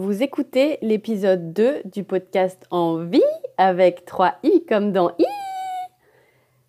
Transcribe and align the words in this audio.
Vous 0.00 0.22
écoutez 0.22 0.78
l'épisode 0.80 1.52
2 1.52 1.82
du 1.84 2.04
podcast 2.04 2.64
Envie 2.70 3.20
avec 3.56 4.04
3 4.04 4.36
i 4.44 4.64
comme 4.64 4.92
dans 4.92 5.10
i. 5.18 5.24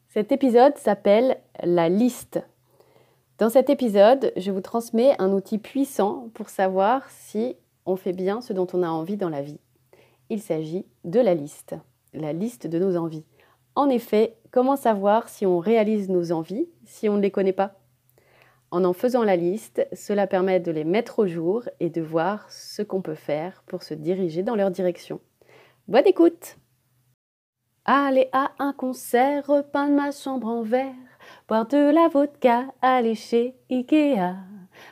Cet 0.08 0.32
épisode 0.32 0.76
s'appelle 0.80 1.38
La 1.62 1.90
liste. 1.90 2.42
Dans 3.38 3.52
cet 3.52 3.70
épisode, 3.70 4.34
je 4.36 4.50
vous 4.50 4.62
transmets 4.62 5.14
un 5.20 5.32
outil 5.32 5.60
puissant 5.60 6.32
pour 6.34 6.50
savoir 6.50 7.08
si 7.12 7.56
on 7.86 7.98
fait 7.98 8.14
bien 8.14 8.42
ce 8.42 8.52
dont 8.52 8.66
on 8.74 8.82
a 8.82 8.90
envie 8.90 9.16
dans 9.16 9.30
la 9.30 9.44
vie. 9.44 9.60
Il 10.32 10.42
s'agit 10.42 10.88
de 11.06 11.20
la 11.20 11.36
liste, 11.36 11.76
la 12.16 12.34
liste 12.34 12.66
de 12.66 12.80
nos 12.80 12.98
envies. 12.98 13.26
En 13.76 13.90
effet, 13.90 14.38
comment 14.50 14.76
savoir 14.76 15.30
si 15.30 15.46
on 15.46 15.60
réalise 15.60 16.10
nos 16.10 16.32
envies 16.32 16.68
si 16.86 17.08
on 17.08 17.18
ne 17.18 17.22
les 17.22 17.30
connaît 17.30 17.54
pas? 17.54 17.79
En 18.72 18.84
en 18.84 18.94
faisant 18.94 19.24
la 19.24 19.36
liste, 19.36 19.88
cela 19.94 20.28
permet 20.28 20.60
de 20.60 20.72
les 20.72 20.84
mettre 20.84 21.20
au 21.20 21.28
jour 21.28 21.64
et 21.80 21.90
de 21.90 22.02
voir 22.02 22.52
ce 22.52 22.82
qu'on 22.82 23.02
peut 23.02 23.16
faire 23.16 23.64
pour 23.66 23.84
se 23.84 23.94
diriger 23.94 24.44
dans 24.44 24.56
leur 24.56 24.72
direction. 24.72 25.20
Bonne 25.88 26.08
écoute 26.08 26.58
Aller 27.86 28.30
à 28.34 28.52
un 28.60 28.74
concert, 28.74 29.48
repeindre 29.48 29.96
ma 29.96 30.12
chambre 30.12 30.48
en 30.48 30.62
verre, 30.62 30.94
boire 31.48 31.66
de 31.68 31.90
la 31.92 32.08
vodka, 32.08 32.66
aller 32.82 33.16
chez 33.16 33.56
Ikea, 33.72 34.36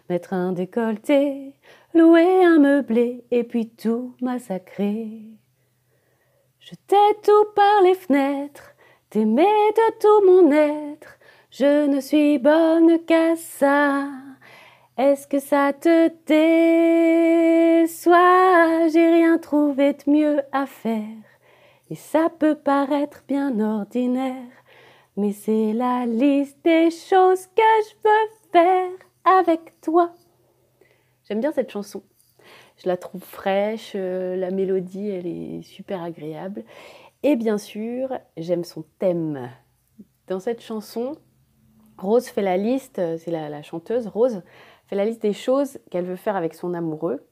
mettre 0.10 0.34
un 0.34 0.54
décolleté, 0.54 1.54
louer 1.94 2.44
un 2.44 2.58
meublé 2.58 3.24
et 3.30 3.44
puis 3.44 3.70
tout 3.70 4.16
massacrer. 4.22 5.22
Jeter 6.60 6.96
tout 7.24 7.54
par 7.56 7.82
les 7.84 7.94
fenêtres, 7.94 8.74
t'aimer 9.10 9.44
de 9.44 10.00
tout 10.00 10.26
mon 10.26 10.52
être, 10.52 11.20
je 11.52 11.88
ne 11.88 12.00
suis 12.02 12.40
bonne 12.40 13.04
qu'à 13.06 13.36
ça. 13.36 14.10
Est-ce 14.98 15.28
que 15.28 15.40
ça 15.40 15.74
te 15.74 16.10
déçoit? 17.86 18.88
J'ai 18.92 19.10
rien 19.10 19.38
trouvé 19.38 19.94
de 19.94 20.12
mieux 20.12 20.42
à 20.52 20.66
faire. 20.66 21.04
Et 21.90 21.96
ça 21.96 22.30
peut 22.30 22.56
paraître 22.56 23.24
bien 23.28 23.60
ordinaire, 23.60 24.52
mais 25.16 25.32
c'est 25.32 25.72
la 25.74 26.06
liste 26.06 26.58
des 26.64 26.90
choses 26.92 27.48
que 27.48 27.62
je 27.62 27.96
veux 28.04 28.30
faire 28.52 28.92
avec 29.24 29.80
toi. 29.82 30.12
J'aime 31.28 31.40
bien 31.40 31.52
cette 31.52 31.72
chanson. 31.72 32.04
Je 32.84 32.88
la 32.88 32.98
trouve 32.98 33.24
fraîche, 33.24 33.94
euh, 33.96 34.36
la 34.36 34.52
mélodie, 34.52 35.10
elle 35.10 35.28
est 35.28 35.62
super 35.62 36.02
agréable. 36.04 36.64
Et 37.24 37.36
bien 37.36 37.58
sûr, 37.58 38.18
j'aime 38.36 38.64
son 38.64 38.84
thème. 39.00 39.50
Dans 40.28 40.40
cette 40.40 40.62
chanson, 40.62 41.18
Rose 41.98 42.28
fait 42.28 42.42
la 42.42 42.58
liste, 42.58 43.00
euh, 43.00 43.18
c'est 43.18 43.32
la, 43.32 43.62
chanteuse, 43.64 44.08
Rose, 44.08 44.42
fait 44.88 44.96
la 44.96 45.06
liste 45.06 45.22
des 45.22 45.34
choses 45.34 45.80
qu'elle 45.90 46.06
veut 46.06 46.16
faire 46.16 46.36
avec 46.36 46.54
son 46.54 46.74
amoureux. 46.74 47.26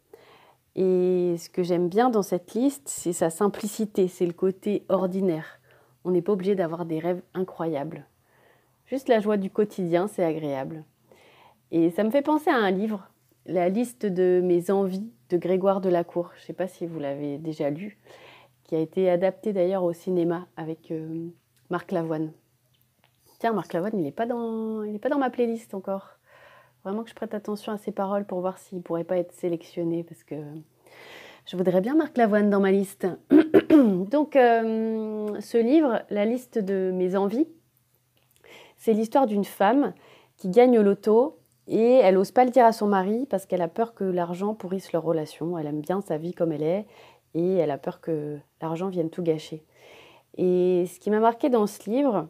Et 0.75 1.35
ce 1.37 1.49
que 1.49 1.63
j'aime 1.63 1.87
bien 1.87 2.09
dans 2.09 2.23
cette 2.23 2.53
liste, 2.53 2.87
c'est 2.87 3.13
sa 3.13 3.29
simplicité, 3.29 4.07
c'est 4.07 4.25
le 4.25 4.33
côté 4.33 4.83
ordinaire. 4.89 5.59
On 6.03 6.11
n'est 6.11 6.21
pas 6.21 6.33
obligé 6.33 6.55
d'avoir 6.55 6.85
des 6.85 6.99
rêves 6.99 7.21
incroyables. 7.33 8.05
Juste 8.87 9.07
la 9.07 9.19
joie 9.19 9.37
du 9.37 9.49
quotidien, 9.49 10.07
c'est 10.07 10.23
agréable. 10.23 10.83
Et 11.71 11.89
ça 11.91 12.03
me 12.03 12.11
fait 12.11 12.21
penser 12.21 12.49
à 12.49 12.55
un 12.55 12.71
livre, 12.71 13.09
La 13.45 13.69
liste 13.69 14.05
de 14.05 14.41
mes 14.43 14.69
envies 14.69 15.09
de 15.29 15.37
Grégoire 15.37 15.81
Delacour. 15.81 16.31
Je 16.35 16.41
ne 16.41 16.45
sais 16.47 16.53
pas 16.53 16.67
si 16.67 16.85
vous 16.85 16.99
l'avez 16.99 17.37
déjà 17.37 17.69
lu, 17.69 17.97
qui 18.63 18.75
a 18.75 18.79
été 18.79 19.09
adapté 19.09 19.53
d'ailleurs 19.53 19.83
au 19.83 19.93
cinéma 19.93 20.47
avec 20.57 20.91
euh, 20.91 21.29
Marc 21.69 21.91
Lavoine. 21.91 22.31
Tiens, 23.39 23.53
Marc 23.53 23.73
Lavoine, 23.73 23.97
il 23.97 24.03
n'est 24.03 24.11
pas, 24.11 24.25
dans... 24.25 24.83
Il 24.83 24.99
pas 24.99 25.09
dans 25.09 25.17
ma 25.17 25.29
playlist 25.29 25.73
encore. 25.73 26.17
Vraiment 26.83 27.03
que 27.03 27.09
je 27.09 27.15
prête 27.15 27.33
attention 27.33 27.71
à 27.71 27.77
ses 27.77 27.91
paroles 27.91 28.25
pour 28.25 28.39
voir 28.41 28.57
s'il 28.57 28.77
ne 28.77 28.83
pourrait 28.83 29.03
pas 29.03 29.17
être 29.17 29.33
sélectionné 29.33 30.03
parce 30.03 30.23
que 30.23 30.35
je 31.45 31.57
voudrais 31.57 31.81
bien 31.81 31.95
Marc 31.95 32.17
Lavoine 32.17 32.49
dans 32.49 32.59
ma 32.59 32.71
liste. 32.71 33.07
Donc, 33.69 34.35
euh, 34.35 35.39
ce 35.39 35.57
livre, 35.57 36.03
La 36.09 36.25
liste 36.25 36.59
de 36.59 36.91
mes 36.93 37.15
envies, 37.15 37.47
c'est 38.77 38.93
l'histoire 38.93 39.27
d'une 39.27 39.45
femme 39.45 39.93
qui 40.37 40.49
gagne 40.49 40.77
au 40.79 40.83
loto 40.83 41.39
et 41.67 41.95
elle 41.95 42.15
n'ose 42.15 42.31
pas 42.31 42.45
le 42.45 42.51
dire 42.51 42.65
à 42.65 42.71
son 42.71 42.87
mari 42.87 43.25
parce 43.29 43.45
qu'elle 43.45 43.61
a 43.61 43.67
peur 43.67 43.93
que 43.93 44.03
l'argent 44.03 44.53
pourrisse 44.53 44.91
leur 44.91 45.03
relation. 45.03 45.57
Elle 45.57 45.67
aime 45.67 45.81
bien 45.81 46.01
sa 46.01 46.17
vie 46.17 46.33
comme 46.33 46.51
elle 46.51 46.63
est 46.63 46.85
et 47.33 47.55
elle 47.55 47.71
a 47.71 47.77
peur 47.77 48.01
que 48.01 48.37
l'argent 48.61 48.89
vienne 48.89 49.09
tout 49.09 49.23
gâcher. 49.23 49.63
Et 50.37 50.85
ce 50.87 50.99
qui 50.99 51.09
m'a 51.09 51.19
marqué 51.19 51.49
dans 51.49 51.67
ce 51.67 51.89
livre, 51.89 52.27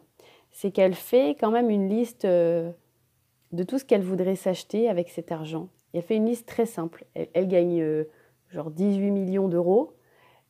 c'est 0.56 0.70
qu'elle 0.70 0.94
fait 0.94 1.36
quand 1.38 1.50
même 1.50 1.68
une 1.68 1.86
liste 1.86 2.24
euh, 2.24 2.70
de 3.52 3.62
tout 3.62 3.78
ce 3.78 3.84
qu'elle 3.84 4.00
voudrait 4.00 4.36
s'acheter 4.36 4.88
avec 4.88 5.10
cet 5.10 5.30
argent. 5.30 5.68
elle 5.92 6.00
fait 6.00 6.16
une 6.16 6.24
liste 6.24 6.48
très 6.48 6.64
simple. 6.64 7.04
Elle, 7.34 7.46
gagne 7.46 7.82
euh, 7.82 8.04
genre 8.48 8.70
18 8.70 9.10
millions 9.10 9.48
d'euros, 9.48 9.92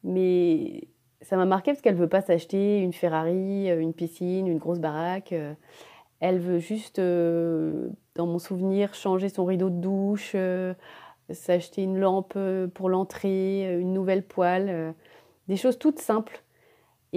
mais 0.04 0.86
ça 1.22 1.36
m'a 1.36 1.44
marqué 1.44 1.72
parce 1.72 1.82
qu'elle 1.82 1.96
ne 1.96 2.00
veut 2.00 2.08
pas 2.08 2.20
s'acheter 2.20 2.78
une 2.78 2.92
Ferrari, 2.92 3.68
euh, 3.68 3.80
une 3.80 3.92
piscine, 3.92 4.46
une 4.46 4.58
grosse 4.58 4.78
baraque. 4.78 5.34
Elle 6.20 6.38
veut 6.38 6.60
juste, 6.60 7.00
dans 7.00 8.26
mon 8.26 8.38
souvenir, 8.38 8.94
changer 8.94 9.28
son 9.28 9.44
rideau 9.44 9.70
de 9.70 9.80
douche, 9.80 10.36
s'acheter 11.30 11.82
une 11.82 11.98
lampe 11.98 12.38
pour 12.74 12.88
l'entrée, 12.88 13.76
une 13.80 13.92
nouvelle 13.92 14.22
poêle, 14.22 14.94
des 15.48 15.56
choses 15.56 15.78
toutes 15.78 15.98
simples 15.98 16.44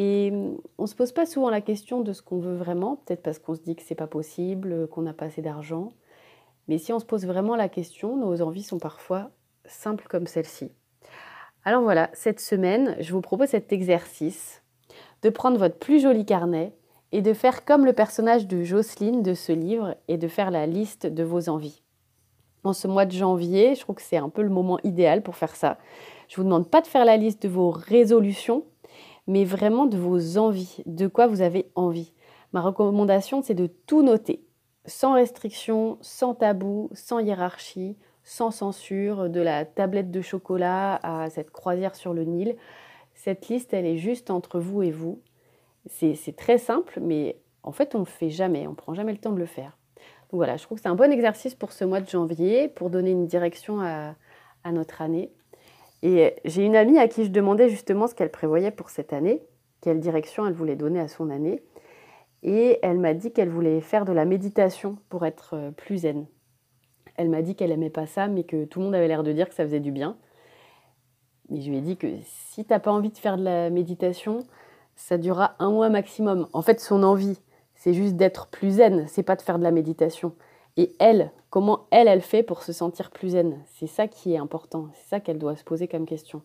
et 0.01 0.31
on 0.77 0.83
ne 0.83 0.87
se 0.87 0.95
pose 0.95 1.11
pas 1.11 1.25
souvent 1.25 1.49
la 1.49 1.59
question 1.59 1.99
de 1.99 2.13
ce 2.13 2.21
qu'on 2.21 2.39
veut 2.39 2.55
vraiment, 2.55 2.95
peut-être 2.95 3.21
parce 3.21 3.37
qu'on 3.37 3.53
se 3.53 3.59
dit 3.59 3.75
que 3.75 3.81
c'est 3.81 3.95
pas 3.95 4.07
possible, 4.07 4.87
qu'on 4.87 5.01
n'a 5.01 5.11
pas 5.11 5.25
assez 5.25 5.41
d'argent. 5.41 5.91
Mais 6.69 6.77
si 6.77 6.93
on 6.93 6.99
se 6.99 7.05
pose 7.05 7.25
vraiment 7.25 7.57
la 7.57 7.67
question, 7.67 8.15
nos 8.15 8.41
envies 8.41 8.63
sont 8.63 8.79
parfois 8.79 9.31
simples 9.65 10.07
comme 10.07 10.25
celle-ci. 10.25 10.71
Alors 11.65 11.81
voilà, 11.81 12.09
cette 12.13 12.39
semaine, 12.39 12.95
je 13.01 13.11
vous 13.11 13.19
propose 13.19 13.49
cet 13.49 13.73
exercice 13.73 14.63
de 15.21 15.29
prendre 15.29 15.57
votre 15.57 15.77
plus 15.77 15.99
joli 15.99 16.25
carnet 16.25 16.73
et 17.11 17.21
de 17.21 17.33
faire 17.33 17.65
comme 17.65 17.83
le 17.83 17.91
personnage 17.91 18.47
de 18.47 18.63
Jocelyne 18.63 19.21
de 19.21 19.33
ce 19.33 19.51
livre 19.51 19.97
et 20.07 20.17
de 20.17 20.29
faire 20.29 20.49
la 20.49 20.65
liste 20.65 21.07
de 21.07 21.23
vos 21.23 21.49
envies. 21.49 21.83
En 22.63 22.71
ce 22.71 22.87
mois 22.87 23.05
de 23.05 23.11
janvier, 23.11 23.75
je 23.75 23.81
trouve 23.81 23.97
que 23.97 24.01
c'est 24.01 24.15
un 24.15 24.29
peu 24.29 24.43
le 24.43 24.49
moment 24.49 24.79
idéal 24.85 25.23
pour 25.23 25.35
faire 25.35 25.57
ça. 25.57 25.77
Je 26.29 26.35
ne 26.35 26.37
vous 26.37 26.43
demande 26.45 26.69
pas 26.69 26.79
de 26.79 26.87
faire 26.87 27.03
la 27.03 27.17
liste 27.17 27.43
de 27.43 27.49
vos 27.49 27.69
résolutions, 27.69 28.63
mais 29.29 29.45
vraiment 29.45 29.85
de 29.85 29.95
vos 29.95 30.39
envies, 30.39 30.81
de 30.87 31.05
quoi 31.05 31.27
vous 31.27 31.41
avez 31.41 31.69
envie. 31.75 32.13
Ma 32.51 32.61
recommandation, 32.61 33.43
c'est 33.43 33.53
de 33.53 33.67
tout 33.67 34.01
noter, 34.01 34.43
sans 34.85 35.13
restriction, 35.13 35.99
sans 36.01 36.33
tabou, 36.33 36.89
sans 36.93 37.19
hiérarchie, 37.19 37.95
sans 38.23 38.49
censure, 38.49 39.29
de 39.29 39.39
la 39.39 39.65
tablette 39.65 40.09
de 40.09 40.21
chocolat 40.21 40.99
à 41.03 41.29
cette 41.29 41.51
croisière 41.51 41.93
sur 41.93 42.15
le 42.15 42.23
Nil. 42.23 42.55
Cette 43.13 43.49
liste, 43.49 43.71
elle 43.71 43.85
est 43.85 43.97
juste 43.97 44.31
entre 44.31 44.59
vous 44.59 44.81
et 44.81 44.89
vous. 44.89 45.21
C'est 45.85 46.35
très 46.35 46.57
simple, 46.57 46.99
mais 46.99 47.37
en 47.61 47.71
fait, 47.71 47.93
on 47.93 47.99
ne 47.99 48.05
le 48.05 48.09
fait 48.09 48.31
jamais, 48.31 48.65
on 48.65 48.71
ne 48.71 48.75
prend 48.75 48.95
jamais 48.95 49.11
le 49.11 49.19
temps 49.19 49.31
de 49.31 49.37
le 49.39 49.45
faire. 49.45 49.77
Donc 50.31 50.39
voilà, 50.39 50.57
je 50.57 50.63
trouve 50.63 50.79
que 50.79 50.81
c'est 50.81 50.89
un 50.89 50.95
bon 50.95 51.11
exercice 51.11 51.53
pour 51.53 51.71
ce 51.71 51.85
mois 51.85 52.01
de 52.01 52.09
janvier, 52.09 52.67
pour 52.67 52.89
donner 52.89 53.11
une 53.11 53.27
direction 53.27 53.79
à, 53.79 54.15
à 54.63 54.71
notre 54.71 55.03
année. 55.03 55.31
Et 56.01 56.35
j'ai 56.45 56.63
une 56.63 56.75
amie 56.75 56.97
à 56.97 57.07
qui 57.07 57.25
je 57.25 57.29
demandais 57.29 57.69
justement 57.69 58.07
ce 58.07 58.15
qu'elle 58.15 58.31
prévoyait 58.31 58.71
pour 58.71 58.89
cette 58.89 59.13
année, 59.13 59.43
quelle 59.81 59.99
direction 59.99 60.45
elle 60.45 60.53
voulait 60.53 60.75
donner 60.75 60.99
à 60.99 61.07
son 61.07 61.29
année. 61.29 61.61
Et 62.41 62.79
elle 62.83 62.99
m'a 62.99 63.13
dit 63.13 63.33
qu'elle 63.33 63.49
voulait 63.49 63.81
faire 63.81 64.05
de 64.05 64.13
la 64.13 64.25
méditation 64.25 64.97
pour 65.09 65.25
être 65.25 65.55
euh, 65.55 65.71
plus 65.71 65.99
zen. 65.99 66.25
Elle 67.15 67.29
m'a 67.29 67.41
dit 67.41 67.55
qu'elle 67.55 67.71
aimait 67.71 67.89
pas 67.89 68.05
ça, 68.05 68.27
mais 68.29 68.45
que 68.45 68.63
tout 68.63 68.79
le 68.79 68.85
monde 68.85 68.95
avait 68.95 69.09
l'air 69.09 69.23
de 69.23 69.33
dire 69.33 69.49
que 69.49 69.55
ça 69.55 69.65
faisait 69.65 69.81
du 69.81 69.91
bien. 69.91 70.15
Mais 71.49 71.59
je 71.59 71.69
lui 71.69 71.77
ai 71.77 71.81
dit 71.81 71.97
que 71.97 72.07
si 72.23 72.63
tu 72.63 72.71
n'as 72.71 72.79
pas 72.79 72.91
envie 72.91 73.09
de 73.09 73.17
faire 73.17 73.35
de 73.35 73.43
la 73.43 73.69
méditation, 73.69 74.39
ça 74.95 75.17
durera 75.17 75.55
un 75.59 75.71
mois 75.71 75.89
maximum. 75.89 76.47
En 76.53 76.61
fait, 76.61 76.79
son 76.79 77.03
envie, 77.03 77.41
c'est 77.75 77.93
juste 77.93 78.15
d'être 78.15 78.47
plus 78.47 78.77
zen, 78.77 79.05
c'est 79.07 79.23
pas 79.23 79.35
de 79.35 79.41
faire 79.41 79.57
de 79.57 79.63
la 79.63 79.71
méditation. 79.71 80.33
Et 80.79 80.95
elle, 80.97 81.33
comment 81.49 81.87
elle, 81.91 82.07
elle 82.07 82.21
fait 82.21 82.41
pour 82.41 82.63
se 82.63 82.71
sentir 82.71 83.11
plus 83.11 83.31
zen? 83.31 83.61
C'est 83.65 83.85
ça 83.85 84.07
qui 84.07 84.33
est 84.33 84.37
important, 84.37 84.87
c'est 84.93 85.09
ça 85.09 85.19
qu'elle 85.19 85.37
doit 85.37 85.57
se 85.57 85.65
poser 85.65 85.89
comme 85.89 86.05
question. 86.05 86.41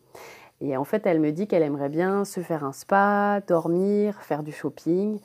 Et 0.61 0.77
en 0.77 0.83
fait, 0.83 1.07
elle 1.07 1.21
me 1.21 1.31
dit 1.31 1.47
qu'elle 1.47 1.63
aimerait 1.63 1.89
bien 1.89 2.25
se 2.25 2.41
faire 2.41 2.65
un 2.65 2.73
spa, 2.73 3.41
dormir, 3.47 4.21
faire 4.23 4.43
du 4.43 4.51
shopping. 4.51 5.21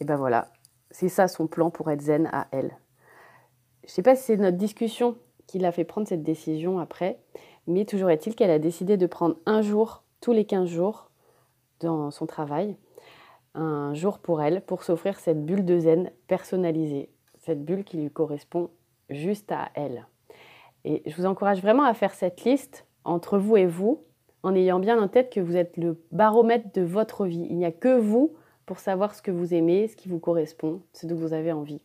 Et 0.00 0.04
ben 0.04 0.16
voilà, 0.16 0.48
c'est 0.90 1.08
ça 1.08 1.26
son 1.26 1.46
plan 1.46 1.70
pour 1.70 1.90
être 1.90 2.02
zen 2.02 2.28
à 2.30 2.48
elle. 2.50 2.76
Je 3.84 3.86
ne 3.86 3.92
sais 3.92 4.02
pas 4.02 4.14
si 4.14 4.24
c'est 4.24 4.36
notre 4.36 4.58
discussion 4.58 5.16
qui 5.46 5.58
l'a 5.58 5.72
fait 5.72 5.84
prendre 5.84 6.06
cette 6.06 6.22
décision 6.22 6.80
après, 6.80 7.18
mais 7.66 7.86
toujours 7.86 8.10
est-il 8.10 8.34
qu'elle 8.34 8.50
a 8.50 8.58
décidé 8.58 8.98
de 8.98 9.06
prendre 9.06 9.36
un 9.46 9.62
jour 9.62 10.02
tous 10.20 10.32
les 10.32 10.44
15 10.44 10.68
jours 10.68 11.10
dans 11.80 12.10
son 12.10 12.26
travail 12.26 12.76
un 13.54 13.94
jour 13.94 14.18
pour 14.18 14.42
elle, 14.42 14.60
pour 14.60 14.82
s'offrir 14.82 15.18
cette 15.18 15.46
bulle 15.46 15.64
de 15.64 15.78
zen 15.78 16.12
personnalisée, 16.26 17.08
cette 17.48 17.64
bulle 17.64 17.82
qui 17.82 17.96
lui 17.96 18.10
correspond 18.10 18.68
juste 19.08 19.50
à 19.52 19.70
elle. 19.72 20.06
Et 20.84 21.02
je 21.06 21.16
vous 21.16 21.24
encourage 21.24 21.62
vraiment 21.62 21.84
à 21.84 21.94
faire 21.94 22.12
cette 22.12 22.44
liste 22.44 22.86
entre 23.04 23.38
vous 23.38 23.56
et 23.56 23.64
vous, 23.64 24.04
en 24.42 24.54
ayant 24.54 24.78
bien 24.78 25.02
en 25.02 25.08
tête 25.08 25.32
que 25.32 25.40
vous 25.40 25.56
êtes 25.56 25.78
le 25.78 25.98
baromètre 26.12 26.70
de 26.74 26.82
votre 26.82 27.24
vie. 27.24 27.46
Il 27.48 27.56
n'y 27.56 27.64
a 27.64 27.72
que 27.72 27.98
vous 27.98 28.34
pour 28.66 28.80
savoir 28.80 29.14
ce 29.14 29.22
que 29.22 29.30
vous 29.30 29.54
aimez, 29.54 29.88
ce 29.88 29.96
qui 29.96 30.10
vous 30.10 30.18
correspond, 30.18 30.82
ce 30.92 31.06
dont 31.06 31.14
vous 31.16 31.32
avez 31.32 31.50
envie. 31.50 31.80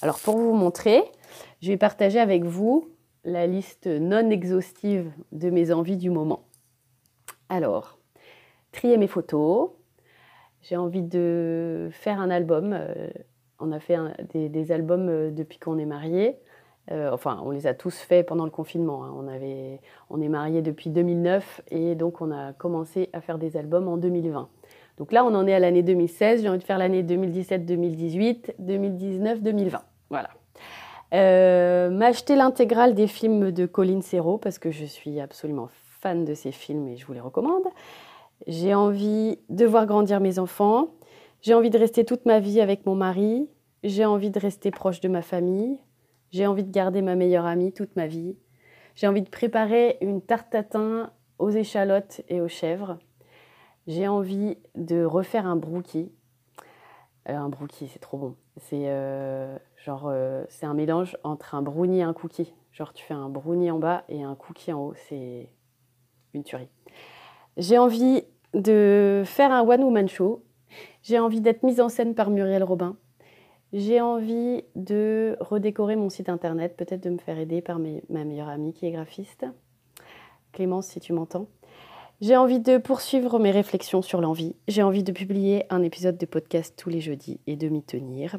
Alors 0.00 0.20
pour 0.20 0.36
vous 0.36 0.54
montrer, 0.54 1.02
je 1.60 1.72
vais 1.72 1.76
partager 1.76 2.20
avec 2.20 2.44
vous 2.44 2.88
la 3.24 3.48
liste 3.48 3.88
non 3.88 4.30
exhaustive 4.30 5.10
de 5.32 5.50
mes 5.50 5.72
envies 5.72 5.96
du 5.96 6.10
moment. 6.10 6.44
Alors, 7.48 7.98
trier 8.70 8.96
mes 8.96 9.08
photos. 9.08 9.70
J'ai 10.62 10.76
envie 10.76 11.02
de 11.02 11.88
faire 11.90 12.20
un 12.20 12.30
album. 12.30 12.72
Euh, 12.72 13.08
on 13.60 13.72
a 13.72 13.80
fait 13.80 13.96
des, 14.32 14.72
albums 14.72 15.08
euh, 15.08 15.30
depuis 15.30 15.58
qu'on 15.58 15.78
est 15.78 15.84
mariés. 15.84 16.36
Euh, 16.90 17.10
enfin, 17.12 17.40
on 17.44 17.50
les 17.50 17.66
a 17.66 17.74
tous 17.74 17.96
faits 17.96 18.26
pendant 18.26 18.44
le 18.44 18.50
confinement. 18.50 19.04
Hein. 19.04 19.12
On, 20.10 20.20
est 20.20 20.28
mariés 20.28 20.62
depuis 20.62 20.88
2009 20.90 21.62
et 21.70 21.94
donc 21.94 22.20
on 22.20 22.30
a 22.30 22.52
commencé 22.54 23.10
à 23.12 23.20
faire 23.20 23.38
des 23.38 23.56
albums 23.56 23.88
en 23.88 23.98
2020. 23.98 24.48
Donc 24.96 25.12
là, 25.12 25.24
on 25.24 25.34
en 25.34 25.46
est 25.46 25.54
à 25.54 25.58
l'année 25.58 25.82
2016. 25.82 26.42
J'ai 26.42 26.48
envie 26.48 26.58
de 26.58 26.64
faire 26.64 26.78
l'année 26.78 27.02
2017, 27.02 27.66
2018, 27.66 28.54
2019, 28.58 29.42
2020. 29.42 29.82
Voilà. 30.08 30.30
Euh, 31.14 31.90
m'acheter 31.90 32.36
l'intégrale 32.36 32.94
des 32.94 33.06
films 33.06 33.50
de 33.50 33.66
Colin 33.66 34.00
Serrault 34.00 34.38
parce 34.38 34.58
que 34.58 34.70
je 34.70 34.84
suis 34.84 35.20
absolument 35.20 35.68
fan 36.00 36.24
de 36.24 36.34
ces 36.34 36.52
films 36.52 36.88
et 36.88 36.96
je 36.96 37.06
vous 37.06 37.12
les 37.12 37.20
recommande. 37.20 37.64
J'ai 38.46 38.74
envie 38.74 39.38
de 39.50 39.66
voir 39.66 39.86
grandir 39.86 40.20
mes 40.20 40.38
enfants. 40.38 40.88
J'ai 41.40 41.54
envie 41.54 41.70
de 41.70 41.78
rester 41.78 42.04
toute 42.04 42.26
ma 42.26 42.40
vie 42.40 42.60
avec 42.60 42.84
mon 42.84 42.94
mari. 42.94 43.48
J'ai 43.84 44.04
envie 44.04 44.30
de 44.30 44.40
rester 44.40 44.70
proche 44.70 45.00
de 45.00 45.08
ma 45.08 45.22
famille. 45.22 45.78
J'ai 46.30 46.46
envie 46.46 46.64
de 46.64 46.70
garder 46.70 47.00
ma 47.00 47.14
meilleure 47.14 47.46
amie 47.46 47.72
toute 47.72 47.94
ma 47.96 48.06
vie. 48.06 48.36
J'ai 48.96 49.06
envie 49.06 49.22
de 49.22 49.28
préparer 49.28 49.98
une 50.00 50.20
tarte 50.20 50.50
tatin 50.50 51.12
aux 51.38 51.50
échalotes 51.50 52.22
et 52.28 52.40
aux 52.40 52.48
chèvres. 52.48 52.98
J'ai 53.86 54.08
envie 54.08 54.58
de 54.74 55.04
refaire 55.04 55.46
un 55.46 55.56
brookie. 55.56 56.10
Euh, 57.28 57.36
un 57.36 57.48
brookie, 57.48 57.88
c'est 57.88 58.00
trop 58.00 58.18
bon. 58.18 58.36
C'est 58.56 58.88
euh, 58.88 59.56
genre, 59.76 60.08
euh, 60.08 60.44
c'est 60.48 60.66
un 60.66 60.74
mélange 60.74 61.16
entre 61.22 61.54
un 61.54 61.62
brownie 61.62 62.00
et 62.00 62.02
un 62.02 62.12
cookie. 62.12 62.52
Genre, 62.72 62.92
tu 62.92 63.04
fais 63.04 63.14
un 63.14 63.28
brownie 63.28 63.70
en 63.70 63.78
bas 63.78 64.04
et 64.08 64.22
un 64.22 64.34
cookie 64.34 64.72
en 64.72 64.80
haut. 64.80 64.94
C'est 65.08 65.48
une 66.34 66.42
tuerie. 66.42 66.68
J'ai 67.56 67.78
envie 67.78 68.24
de 68.54 69.22
faire 69.24 69.52
un 69.52 69.62
one-woman 69.62 70.08
show. 70.08 70.42
J'ai 71.02 71.18
envie 71.18 71.40
d'être 71.40 71.62
mise 71.62 71.80
en 71.80 71.88
scène 71.88 72.14
par 72.14 72.30
Muriel 72.30 72.62
Robin. 72.62 72.96
J'ai 73.72 74.00
envie 74.00 74.64
de 74.76 75.36
redécorer 75.40 75.96
mon 75.96 76.08
site 76.08 76.28
internet, 76.28 76.76
peut-être 76.76 77.02
de 77.02 77.10
me 77.10 77.18
faire 77.18 77.38
aider 77.38 77.60
par 77.60 77.78
ma 77.78 78.24
meilleure 78.24 78.48
amie 78.48 78.72
qui 78.72 78.86
est 78.86 78.92
graphiste. 78.92 79.44
Clémence, 80.52 80.86
si 80.86 81.00
tu 81.00 81.12
m'entends. 81.12 81.48
J'ai 82.20 82.36
envie 82.36 82.58
de 82.58 82.78
poursuivre 82.78 83.38
mes 83.38 83.52
réflexions 83.52 84.02
sur 84.02 84.20
l'envie. 84.20 84.56
J'ai 84.66 84.82
envie 84.82 85.04
de 85.04 85.12
publier 85.12 85.64
un 85.70 85.84
épisode 85.84 86.18
de 86.18 86.26
podcast 86.26 86.74
tous 86.76 86.88
les 86.88 87.00
jeudis 87.00 87.38
et 87.46 87.54
de 87.54 87.68
m'y 87.68 87.82
tenir. 87.82 88.38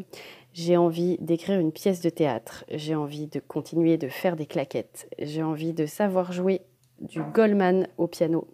J'ai 0.51 0.75
envie 0.75 1.17
d'écrire 1.21 1.59
une 1.59 1.71
pièce 1.71 2.01
de 2.01 2.09
théâtre. 2.09 2.65
J'ai 2.69 2.95
envie 2.95 3.27
de 3.27 3.39
continuer 3.39 3.97
de 3.97 4.09
faire 4.09 4.35
des 4.35 4.47
claquettes. 4.47 5.07
J'ai 5.17 5.43
envie 5.43 5.71
de 5.71 5.85
savoir 5.85 6.33
jouer 6.33 6.61
du 6.99 7.21
Goldman 7.21 7.87
au 7.97 8.07
piano. 8.07 8.47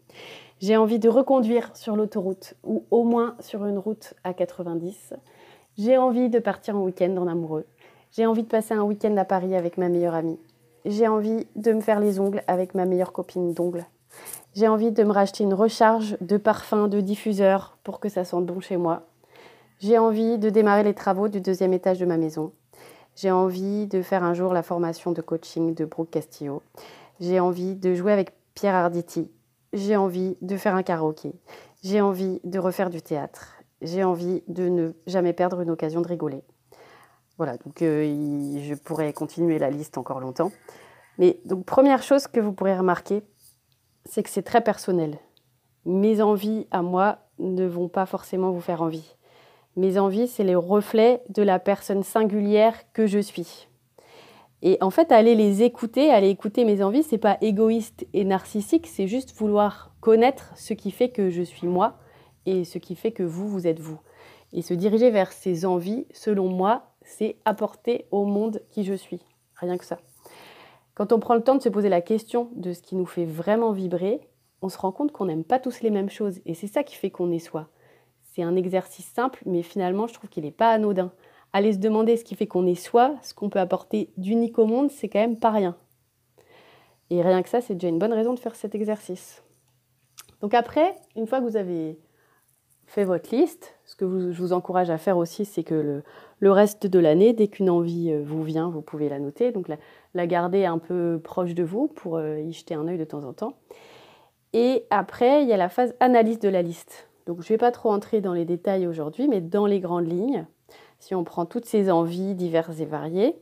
J'ai 0.62 0.78
envie 0.78 1.00
de 1.00 1.10
reconduire 1.10 1.76
sur 1.76 1.98
l'autoroute 1.98 2.54
ou 2.64 2.86
au 2.90 3.04
moins 3.04 3.36
sur 3.42 3.66
une 3.66 3.78
route 3.78 4.14
à 4.24 4.34
90. 4.34 5.14
J'ai 5.78 5.98
envie 5.98 6.30
de 6.30 6.40
partir 6.40 6.78
en 6.78 6.84
week-end 6.84 7.16
en 7.18 7.28
amoureux. 7.28 7.66
J'ai 8.12 8.26
envie 8.26 8.44
de 8.44 8.48
passer 8.48 8.74
un 8.74 8.84
week-end 8.84 9.18
à 9.18 9.26
Paris 9.26 9.54
avec 9.54 9.78
ma 9.78 9.90
meilleure 9.90 10.16
amie. 10.16 10.40
J'ai 10.86 11.10
envie 11.10 11.46
de 11.58 11.74
me 11.74 11.82
faire 11.82 12.00
les 12.00 12.22
ongles 12.22 12.42
avec 12.48 12.74
ma 12.74 12.86
meilleure 12.86 13.12
copine 13.12 13.54
d'ongles. 13.54 13.86
J'ai 14.56 14.70
envie 14.70 14.92
de 14.92 15.04
me 15.04 15.12
racheter 15.12 15.44
une 15.44 15.54
recharge 15.54 16.18
de 16.22 16.38
parfum, 16.38 16.88
de 16.88 17.02
diffuseur 17.02 17.78
pour 17.84 18.00
que 18.00 18.08
ça 18.08 18.24
sente 18.24 18.46
bon 18.46 18.62
chez 18.62 18.78
moi. 18.78 19.02
J'ai 19.80 19.98
envie 19.98 20.38
de 20.38 20.50
démarrer 20.50 20.84
les 20.84 20.94
travaux 20.94 21.28
du 21.28 21.42
deuxième 21.42 21.74
étage 21.74 22.00
de 22.00 22.06
ma 22.06 22.16
maison. 22.16 22.54
J'ai 23.18 23.32
envie 23.32 23.88
de 23.88 24.02
faire 24.02 24.24
un 24.24 24.34
jour 24.34 24.54
la 24.54 24.64
formation 24.64 25.12
de 25.12 25.22
coaching 25.22 25.76
de 25.76 25.84
Brooke 25.84 26.12
Castillo. 26.12 26.62
J'ai 27.20 27.42
envie 27.42 27.76
de 27.76 27.94
jouer 27.94 28.14
avec 28.14 28.32
Pierre 28.54 28.76
Arditi. 28.76 29.30
J'ai 29.76 29.96
envie 29.96 30.38
de 30.42 30.58
faire 30.58 30.74
un 30.74 30.82
karaoké. 30.82 31.34
J'ai 31.84 32.02
envie 32.02 32.42
de 32.44 32.58
refaire 32.58 32.90
du 32.90 33.04
théâtre 33.04 33.56
j'ai 33.82 34.04
envie 34.04 34.44
de 34.48 34.68
ne 34.68 34.92
jamais 35.08 35.34
perdre 35.34 35.62
une 35.62 35.70
occasion 35.70 36.02
de 36.02 36.08
rigoler. 36.08 36.44
Voilà, 37.38 37.58
donc 37.58 37.82
euh, 37.82 38.60
je 38.62 38.74
pourrais 38.76 39.12
continuer 39.14 39.60
la 39.60 39.70
liste 39.70 39.98
encore 39.98 40.20
longtemps. 40.20 40.52
Mais 41.18 41.40
donc 41.46 41.66
première 41.66 42.04
chose 42.04 42.28
que 42.28 42.40
vous 42.40 42.54
pourrez 42.54 42.78
remarquer, 42.78 43.24
c'est 44.06 44.24
que 44.24 44.30
c'est 44.30 44.44
très 44.44 44.62
personnel. 44.62 45.18
Mes 45.86 46.22
envies 46.22 46.68
à 46.72 46.82
moi 46.82 47.20
ne 47.40 47.66
vont 47.66 47.90
pas 47.90 48.06
forcément 48.06 48.52
vous 48.52 48.62
faire 48.62 48.82
envie. 48.82 49.16
Mes 49.76 49.98
envies, 49.98 50.28
c'est 50.28 50.44
les 50.44 50.56
reflets 50.56 51.22
de 51.30 51.44
la 51.44 51.60
personne 51.60 52.04
singulière 52.04 52.76
que 52.94 53.08
je 53.08 53.20
suis. 53.20 53.68
Et 54.68 54.80
en 54.82 54.90
fait, 54.90 55.12
aller 55.12 55.36
les 55.36 55.62
écouter, 55.62 56.10
aller 56.10 56.30
écouter 56.30 56.66
mes 56.66 56.82
envies, 56.82 57.04
c'est 57.04 57.20
pas 57.20 57.38
égoïste 57.40 58.08
et 58.14 58.26
narcissique, 58.26 58.88
c'est 58.88 59.08
juste 59.08 59.32
vouloir 59.38 59.92
connaître 60.02 60.52
ce 60.56 60.74
qui 60.74 60.90
fait 60.90 61.10
que 61.10 61.30
je 61.30 61.44
suis 61.44 61.68
moi 61.68 62.00
et 62.48 62.66
ce 62.66 62.80
qui 62.80 62.96
fait 62.96 63.12
que 63.12 63.22
vous, 63.22 63.48
vous 63.48 63.68
êtes 63.68 63.80
vous. 63.80 64.00
Et 64.54 64.64
se 64.64 64.74
diriger 64.74 65.12
vers 65.12 65.32
ses 65.32 65.68
envies, 65.68 66.08
selon 66.12 66.50
moi, 66.50 66.88
c'est 67.04 67.38
apporter 67.46 68.08
au 68.10 68.26
monde 68.26 68.64
qui 68.72 68.84
je 68.84 68.96
suis. 68.96 69.22
Rien 69.56 69.78
que 69.78 69.86
ça. 69.86 70.00
Quand 70.96 71.14
on 71.14 71.20
prend 71.20 71.36
le 71.36 71.44
temps 71.44 71.56
de 71.56 71.62
se 71.62 71.70
poser 71.70 71.90
la 71.90 72.02
question 72.02 72.50
de 72.56 72.74
ce 72.74 72.82
qui 72.82 72.96
nous 72.96 73.06
fait 73.06 73.26
vraiment 73.26 73.72
vibrer, 73.72 74.20
on 74.64 74.70
se 74.70 74.80
rend 74.80 74.92
compte 74.92 75.12
qu'on 75.12 75.26
n'aime 75.26 75.44
pas 75.44 75.60
tous 75.60 75.84
les 75.84 75.92
mêmes 75.92 76.10
choses. 76.10 76.40
Et 76.48 76.56
c'est 76.56 76.66
ça 76.66 76.82
qui 76.82 76.96
fait 76.96 77.12
qu'on 77.12 77.32
est 77.32 77.38
soi. 77.38 77.68
C'est 78.24 78.42
un 78.42 78.56
exercice 78.56 79.06
simple, 79.06 79.44
mais 79.46 79.62
finalement, 79.62 80.08
je 80.08 80.16
trouve 80.16 80.32
qu'il 80.32 80.44
n'est 80.44 80.50
pas 80.50 80.72
anodin. 80.72 81.12
Aller 81.56 81.72
se 81.74 81.78
demander 81.78 82.18
ce 82.18 82.26
qui 82.26 82.36
fait 82.36 82.48
qu'on 82.48 82.66
est 82.66 82.76
soi, 82.76 83.16
ce 83.22 83.34
qu'on 83.34 83.50
peut 83.50 83.60
apporter 83.60 84.10
d'unique 84.18 84.60
au 84.60 84.66
monde, 84.66 84.92
c'est 84.92 85.08
quand 85.08 85.20
même 85.20 85.40
pas 85.40 85.52
rien. 85.52 85.78
Et 87.10 87.22
rien 87.22 87.42
que 87.44 87.50
ça, 87.50 87.62
c'est 87.62 87.76
déjà 87.76 87.88
une 87.88 88.00
bonne 88.00 88.14
raison 88.14 88.34
de 88.34 88.40
faire 88.40 88.56
cet 88.56 88.76
exercice. 88.76 89.44
Donc 90.42 90.54
après, 90.54 90.96
une 91.16 91.28
fois 91.28 91.40
que 91.40 91.46
vous 91.46 91.56
avez 91.56 91.98
fait 92.88 93.04
votre 93.04 93.36
liste. 93.36 93.76
Ce 93.86 93.96
que 93.96 94.32
je 94.32 94.42
vous 94.42 94.54
encourage 94.54 94.90
à 94.90 94.98
faire 94.98 95.18
aussi, 95.18 95.46
c'est 95.46 95.64
que 95.64 96.04
le, 96.40 96.52
reste 96.52 96.88
de 96.88 97.00
l'année, 97.00 97.34
dès 97.34 97.48
qu'une 97.48 97.70
envie 97.70 98.12
euh, 98.12 98.22
vous 98.24 98.44
vient, 98.44 98.70
vous 98.70 98.82
pouvez 98.82 99.10
la 99.10 99.20
noter. 99.20 99.52
Donc 99.52 99.68
la, 100.14 100.28
garder 100.28 100.66
un 100.66 100.78
peu 100.78 101.20
proche 101.24 101.54
de 101.54 101.64
vous 101.64 101.88
pour 101.88 102.18
euh, 102.18 102.40
y 102.40 102.54
jeter 102.54 102.76
un 102.76 102.88
œil 102.88 102.98
de 102.98 103.04
temps 103.04 103.24
en 103.24 103.34
temps. 103.34 103.54
Et 104.54 104.86
après, 104.90 105.44
il 105.44 105.50
y 105.50 105.54
a 105.54 105.58
la 105.58 105.70
phase 105.70 105.96
analyse 106.00 106.40
de 106.40 106.50
la 106.50 106.62
liste. 106.62 107.10
Donc 107.26 107.42
je 107.42 107.46
ne 107.46 107.50
vais 107.50 107.58
pas 107.58 107.72
trop 107.72 107.92
entrer 107.92 108.22
dans 108.22 108.34
les 108.34 108.46
détails 108.46 108.88
aujourd'hui, 108.88 109.28
mais 109.28 109.42
dans 109.42 109.66
les 109.66 109.80
grandes 109.80 110.08
lignes, 110.08 110.46
si 111.00 111.16
on 111.16 111.24
prend 111.24 111.46
toutes 111.46 111.66
ces 111.66 111.92
envies 111.92 112.36
diverses 112.36 112.80
et 112.80 112.86
variées, 112.86 113.36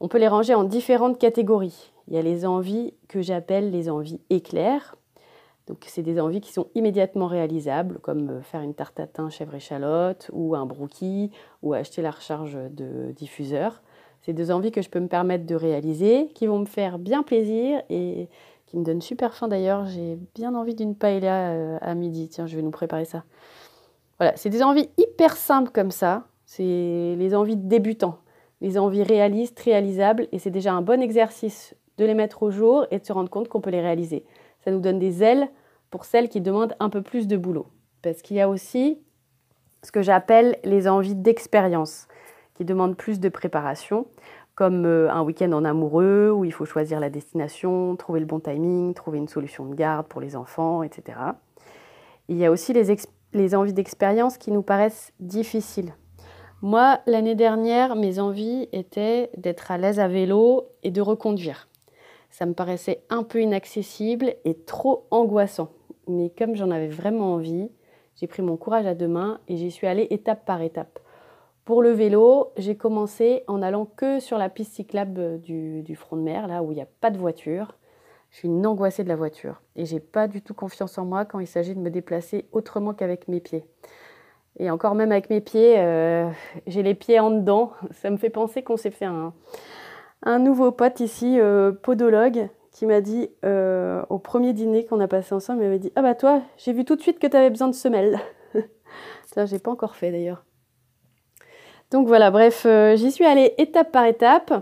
on 0.00 0.08
peut 0.08 0.18
les 0.18 0.28
ranger 0.28 0.54
en 0.54 0.64
différentes 0.64 1.18
catégories. 1.18 1.92
Il 2.08 2.14
y 2.14 2.18
a 2.18 2.22
les 2.22 2.46
envies 2.46 2.94
que 3.08 3.20
j'appelle 3.20 3.70
les 3.70 3.90
envies 3.90 4.20
éclairs, 4.30 4.96
donc 5.68 5.84
c'est 5.86 6.02
des 6.02 6.18
envies 6.18 6.40
qui 6.40 6.52
sont 6.52 6.68
immédiatement 6.74 7.26
réalisables, 7.26 7.98
comme 7.98 8.30
euh, 8.30 8.40
faire 8.40 8.62
une 8.62 8.74
tarte 8.74 8.98
à 9.00 9.06
thym 9.06 9.28
chèvre 9.28 9.54
échalote, 9.54 10.30
ou 10.32 10.54
un 10.54 10.64
brookie, 10.64 11.30
ou 11.62 11.74
acheter 11.74 12.00
la 12.00 12.10
recharge 12.10 12.58
de 12.70 13.12
diffuseur. 13.12 13.82
C'est 14.22 14.32
des 14.32 14.50
envies 14.50 14.72
que 14.72 14.80
je 14.80 14.88
peux 14.88 14.98
me 14.98 15.08
permettre 15.08 15.46
de 15.46 15.54
réaliser, 15.54 16.28
qui 16.34 16.46
vont 16.46 16.58
me 16.58 16.64
faire 16.64 16.98
bien 16.98 17.22
plaisir 17.22 17.82
et 17.90 18.28
qui 18.66 18.78
me 18.78 18.84
donnent 18.84 19.02
super 19.02 19.34
faim 19.34 19.46
d'ailleurs. 19.46 19.86
J'ai 19.86 20.18
bien 20.34 20.54
envie 20.54 20.74
d'une 20.74 20.94
paella 20.94 21.50
euh, 21.50 21.78
à 21.82 21.94
midi. 21.94 22.28
Tiens, 22.28 22.46
je 22.46 22.56
vais 22.56 22.62
nous 22.62 22.70
préparer 22.70 23.04
ça. 23.04 23.24
Voilà, 24.18 24.36
c'est 24.36 24.50
des 24.50 24.62
envies 24.62 24.88
hyper 24.96 25.36
simples 25.36 25.70
comme 25.70 25.90
ça. 25.90 26.24
C'est 26.50 27.14
les 27.18 27.34
envies 27.34 27.58
de 27.58 27.68
débutants, 27.68 28.20
les 28.62 28.78
envies 28.78 29.02
réalistes, 29.02 29.60
réalisables, 29.60 30.28
et 30.32 30.38
c'est 30.38 30.50
déjà 30.50 30.72
un 30.72 30.80
bon 30.80 31.02
exercice 31.02 31.76
de 31.98 32.06
les 32.06 32.14
mettre 32.14 32.42
au 32.42 32.50
jour 32.50 32.86
et 32.90 32.98
de 32.98 33.04
se 33.04 33.12
rendre 33.12 33.28
compte 33.28 33.48
qu'on 33.48 33.60
peut 33.60 33.68
les 33.68 33.82
réaliser. 33.82 34.24
Ça 34.64 34.70
nous 34.70 34.80
donne 34.80 34.98
des 34.98 35.22
ailes 35.22 35.50
pour 35.90 36.06
celles 36.06 36.30
qui 36.30 36.40
demandent 36.40 36.74
un 36.80 36.88
peu 36.88 37.02
plus 37.02 37.28
de 37.28 37.36
boulot. 37.36 37.66
Parce 38.00 38.22
qu'il 38.22 38.38
y 38.38 38.40
a 38.40 38.48
aussi 38.48 38.98
ce 39.82 39.92
que 39.92 40.00
j'appelle 40.00 40.56
les 40.64 40.88
envies 40.88 41.14
d'expérience, 41.14 42.08
qui 42.54 42.64
demandent 42.64 42.96
plus 42.96 43.20
de 43.20 43.28
préparation, 43.28 44.06
comme 44.54 44.86
euh, 44.86 45.12
un 45.12 45.20
week-end 45.20 45.52
en 45.52 45.66
amoureux 45.66 46.30
où 46.30 46.46
il 46.46 46.52
faut 46.54 46.64
choisir 46.64 46.98
la 46.98 47.10
destination, 47.10 47.94
trouver 47.96 48.20
le 48.20 48.26
bon 48.26 48.40
timing, 48.40 48.94
trouver 48.94 49.18
une 49.18 49.28
solution 49.28 49.66
de 49.66 49.74
garde 49.74 50.06
pour 50.06 50.22
les 50.22 50.34
enfants, 50.34 50.82
etc. 50.82 51.18
Il 52.28 52.38
y 52.38 52.46
a 52.46 52.50
aussi 52.50 52.72
les, 52.72 52.96
les 53.34 53.54
envies 53.54 53.74
d'expérience 53.74 54.38
qui 54.38 54.50
nous 54.50 54.62
paraissent 54.62 55.12
difficiles. 55.20 55.92
Moi, 56.60 57.00
l'année 57.06 57.34
dernière, 57.34 57.94
mes 57.96 58.18
envies 58.18 58.68
étaient 58.72 59.30
d'être 59.36 59.70
à 59.70 59.78
l'aise 59.78 60.00
à 60.00 60.08
vélo 60.08 60.68
et 60.82 60.90
de 60.90 61.00
reconduire. 61.00 61.68
Ça 62.30 62.46
me 62.46 62.52
paraissait 62.52 63.02
un 63.10 63.22
peu 63.22 63.40
inaccessible 63.40 64.34
et 64.44 64.54
trop 64.54 65.06
angoissant 65.10 65.70
mais 66.08 66.30
comme 66.30 66.56
j'en 66.56 66.70
avais 66.70 66.88
vraiment 66.88 67.34
envie, 67.34 67.70
j'ai 68.16 68.26
pris 68.26 68.42
mon 68.42 68.56
courage 68.56 68.86
à 68.86 68.94
deux 68.94 69.08
mains 69.08 69.40
et 69.48 69.56
j'y 69.56 69.70
suis 69.70 69.86
allée 69.86 70.08
étape 70.10 70.44
par 70.44 70.62
étape. 70.62 70.98
Pour 71.64 71.82
le 71.82 71.90
vélo, 71.90 72.52
j'ai 72.56 72.76
commencé 72.76 73.44
en 73.46 73.60
allant 73.60 73.84
que 73.84 74.20
sur 74.20 74.38
la 74.38 74.48
piste 74.48 74.72
cyclable 74.72 75.40
du, 75.40 75.96
front 75.96 76.16
de 76.16 76.22
mer, 76.22 76.48
là 76.48 76.62
où 76.62 76.72
il 76.72 76.76
n'y 76.76 76.82
a 76.82 76.88
pas 77.00 77.10
de 77.10 77.18
voiture. 77.18 77.76
Je 78.30 78.38
suis 78.38 78.48
une 78.48 78.66
angoissée 78.66 79.04
de 79.04 79.08
la 79.08 79.16
voiture 79.16 79.62
et 79.76 79.84
j'ai 79.84 80.00
pas 80.00 80.28
du 80.28 80.42
tout 80.42 80.54
confiance 80.54 80.98
en 80.98 81.04
moi 81.04 81.24
quand 81.24 81.40
il 81.40 81.46
s'agit 81.46 81.74
de 81.74 81.80
me 81.80 81.90
déplacer 81.90 82.46
autrement 82.52 82.94
qu'avec 82.94 83.28
mes 83.28 83.40
pieds. 83.40 83.64
Et 84.58 84.70
encore 84.70 84.94
même 84.94 85.12
avec 85.12 85.30
mes 85.30 85.40
pieds, 85.40 85.74
euh, 85.78 86.28
j'ai 86.66 86.82
les 86.82 86.94
pieds 86.94 87.20
en 87.20 87.30
dedans. 87.30 87.72
Ça 87.92 88.10
me 88.10 88.16
fait 88.16 88.30
penser 88.30 88.62
qu'on 88.62 88.76
s'est 88.76 88.90
fait 88.90 89.06
un, 89.06 90.38
nouveau 90.38 90.72
pote 90.72 91.00
ici, 91.00 91.38
euh, 91.38 91.72
podologue, 91.72 92.48
qui 92.72 92.86
m'a 92.86 93.00
dit 93.00 93.30
euh, 93.44 94.02
au 94.08 94.18
premier 94.18 94.52
dîner 94.52 94.84
qu'on 94.84 95.00
a 95.00 95.08
passé 95.08 95.34
ensemble, 95.34 95.62
il 95.62 95.66
m'avait 95.66 95.78
dit 95.78 95.92
Ah 95.94 96.02
bah 96.02 96.14
toi, 96.14 96.42
j'ai 96.56 96.72
vu 96.72 96.84
tout 96.84 96.96
de 96.96 97.00
suite 97.00 97.18
que 97.18 97.26
tu 97.26 97.36
avais 97.36 97.50
besoin 97.50 97.68
de 97.68 97.74
semelles. 97.74 98.18
Ça, 99.26 99.46
j'ai 99.46 99.58
pas 99.60 99.70
encore 99.70 99.94
fait 99.94 100.10
d'ailleurs. 100.10 100.44
Donc 101.90 102.06
voilà, 102.06 102.30
bref, 102.30 102.66
j'y 102.96 103.10
suis 103.10 103.24
allée 103.24 103.54
étape 103.58 103.92
par 103.92 104.04
étape. 104.04 104.52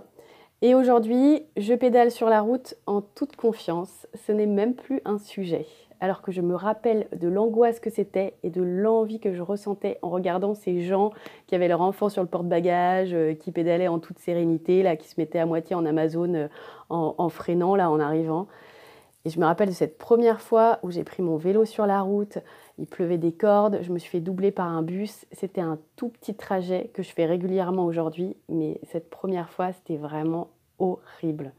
Et 0.63 0.75
aujourd'hui, 0.75 1.43
je 1.57 1.75
pédale 1.75 2.11
sur 2.11 2.29
la 2.29 2.41
route 2.41 2.75
en 2.87 3.03
toute 3.03 3.37
confiance. 3.37 4.07
Ce 4.15 4.33
n'est 4.33 4.47
même 4.47 4.75
plus 4.75 5.01
un 5.05 5.19
sujet. 5.19 5.67
Alors 6.01 6.21
que 6.21 6.31
je 6.31 6.43
me 6.43 6.55
rappelle 6.55 7.07
de 7.17 7.29
l'angoisse 7.29 7.81
que 7.81 7.91
c'était 7.91 8.35
et 8.43 8.51
de 8.51 8.63
l'envie 8.63 9.19
que 9.19 9.33
je 9.33 9.41
ressentais 9.41 9.99
en 10.03 10.11
regardant 10.11 10.55
ces 10.55 10.83
gens 10.83 11.11
qui 11.47 11.55
avaient 11.55 11.69
leur 11.69 11.81
enfant 11.81 12.09
sur 12.09 12.23
le 12.23 12.29
porte-bagages, 12.29 13.15
euh, 13.15 13.35
qui 13.35 13.51
pédalaient 13.51 13.89
en 13.89 13.99
toute 13.99 14.19
sérénité, 14.19 14.83
là, 14.83 14.97
qui 14.97 15.09
se 15.09 15.15
mettaient 15.19 15.39
à 15.39 15.47
moitié 15.47 15.75
en 15.75 15.87
Amazon 15.87 16.35
euh, 16.35 16.49
en, 16.91 17.15
en, 17.17 17.29
freinant, 17.29 17.77
là, 17.77 17.91
en 17.91 17.99
arrivant. 17.99 18.47
Et 19.25 19.31
je 19.31 19.41
me 19.41 19.45
rappelle 19.45 19.71
de 19.71 19.75
cette 19.75 19.99
première 19.99 20.41
fois 20.41 20.79
où 20.83 20.91
j'ai 20.91 21.03
pris 21.03 21.23
mon 21.23 21.37
vélo 21.37 21.65
sur 21.65 21.87
la 21.87 22.01
route, 22.01 22.39
il 22.79 22.87
pleuvait 22.87 23.19
des 23.19 23.33
cordes, 23.33 23.81
je 23.83 23.91
me 23.91 23.99
suis 23.99 24.11
fait 24.11 24.21
doubler 24.21 24.53
par 24.53 24.69
un 24.69 24.83
bus. 24.83 25.27
C'était 25.33 25.61
un 25.61 25.79
tout 25.97 26.11
petit 26.11 26.35
trajet 26.35 26.91
que 26.95 27.03
je 27.03 27.11
fais 27.11 27.27
régulièrement 27.27 27.87
aujourd'hui, 27.87 28.37
mais 28.49 28.81
cette 28.85 29.11
première 29.11 29.51
fois, 29.51 29.73
c'était 29.73 29.97
vraiment 29.97 30.51
horrible. 30.79 31.53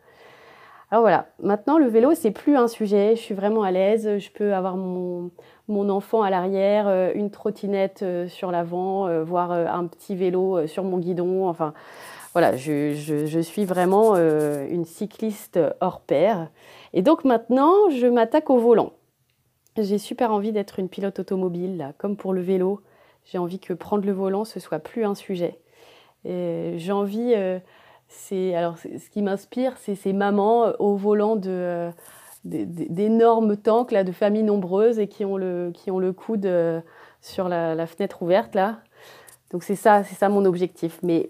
Alors 0.90 1.02
voilà, 1.02 1.28
maintenant 1.44 1.78
le 1.78 1.88
vélo, 1.88 2.14
c'est 2.16 2.32
plus 2.32 2.56
un 2.56 2.70
sujet, 2.70 3.18
je 3.18 3.22
suis 3.22 3.36
vraiment 3.36 3.64
à 3.64 3.72
l'aise, 3.72 4.20
je 4.20 4.32
peux 4.32 4.54
avoir 4.54 4.78
mon, 4.78 5.32
enfant 5.68 6.22
à 6.22 6.30
l'arrière, 6.30 6.88
euh, 6.88 7.12
une 7.14 7.30
trottinette 7.30 8.04
euh, 8.04 8.30
sur 8.30 8.52
l'avant, 8.52 9.06
euh, 9.06 9.22
voire 9.22 9.52
un 9.52 9.86
petit 9.88 10.16
vélo 10.16 10.66
sur 10.66 10.86
mon 10.86 10.98
guidon, 10.98 11.50
enfin 11.50 11.74
voilà, 12.32 12.56
je, 12.56 12.94
je 12.94 13.40
suis 13.40 13.66
vraiment 13.66 14.16
une 14.16 14.86
cycliste 14.86 15.60
hors 15.82 16.02
pair. 16.02 16.52
Et 16.94 17.02
donc 17.02 17.26
maintenant, 17.26 17.90
je 17.90 18.06
m'attaque 18.06 18.52
au 18.52 18.60
volant. 18.60 18.94
J'ai 19.76 19.98
super 19.98 20.32
envie 20.32 20.52
d'être 20.52 20.78
une 20.78 20.88
pilote 20.88 21.18
automobile, 21.18 21.96
comme 21.98 22.16
pour 22.16 22.34
le 22.34 22.42
vélo. 22.42 22.82
J'ai 23.26 23.40
envie 23.40 23.58
que 23.58 23.74
prendre 23.74 24.06
le 24.06 24.12
volant, 24.12 24.46
ce 24.46 24.60
soit 24.60 24.78
plus 24.78 25.04
un 25.04 25.16
sujet. 25.16 25.60
J'ai 26.26 26.92
envie, 26.92 27.34
c'est 28.08 28.56
alors 28.56 28.78
ce 28.78 29.10
qui 29.10 29.22
m'inspire, 29.22 29.78
c'est 29.78 29.96
ces 29.96 30.14
mamans 30.14 30.66
euh, 30.66 30.74
au 30.80 30.96
volant 30.96 31.36
de 31.36 31.50
euh, 31.50 31.92
d'énormes 32.44 33.58
tanks 33.58 33.92
là, 33.92 34.04
de 34.04 34.12
familles 34.12 34.44
nombreuses 34.44 35.00
et 35.00 35.08
qui 35.08 35.26
ont 35.26 35.38
le, 35.38 35.72
qui 35.74 35.92
ont 35.92 36.00
le 36.00 36.14
coude 36.14 36.50
sur 37.20 37.50
la, 37.50 37.76
la, 37.76 37.88
fenêtre 37.88 38.24
ouverte 38.24 38.56
là. 38.56 38.80
Donc 39.52 39.64
c'est 39.64 39.76
ça, 39.76 40.04
c'est 40.04 40.16
ça 40.16 40.30
mon 40.30 40.46
objectif. 40.46 41.00
Mais 41.04 41.30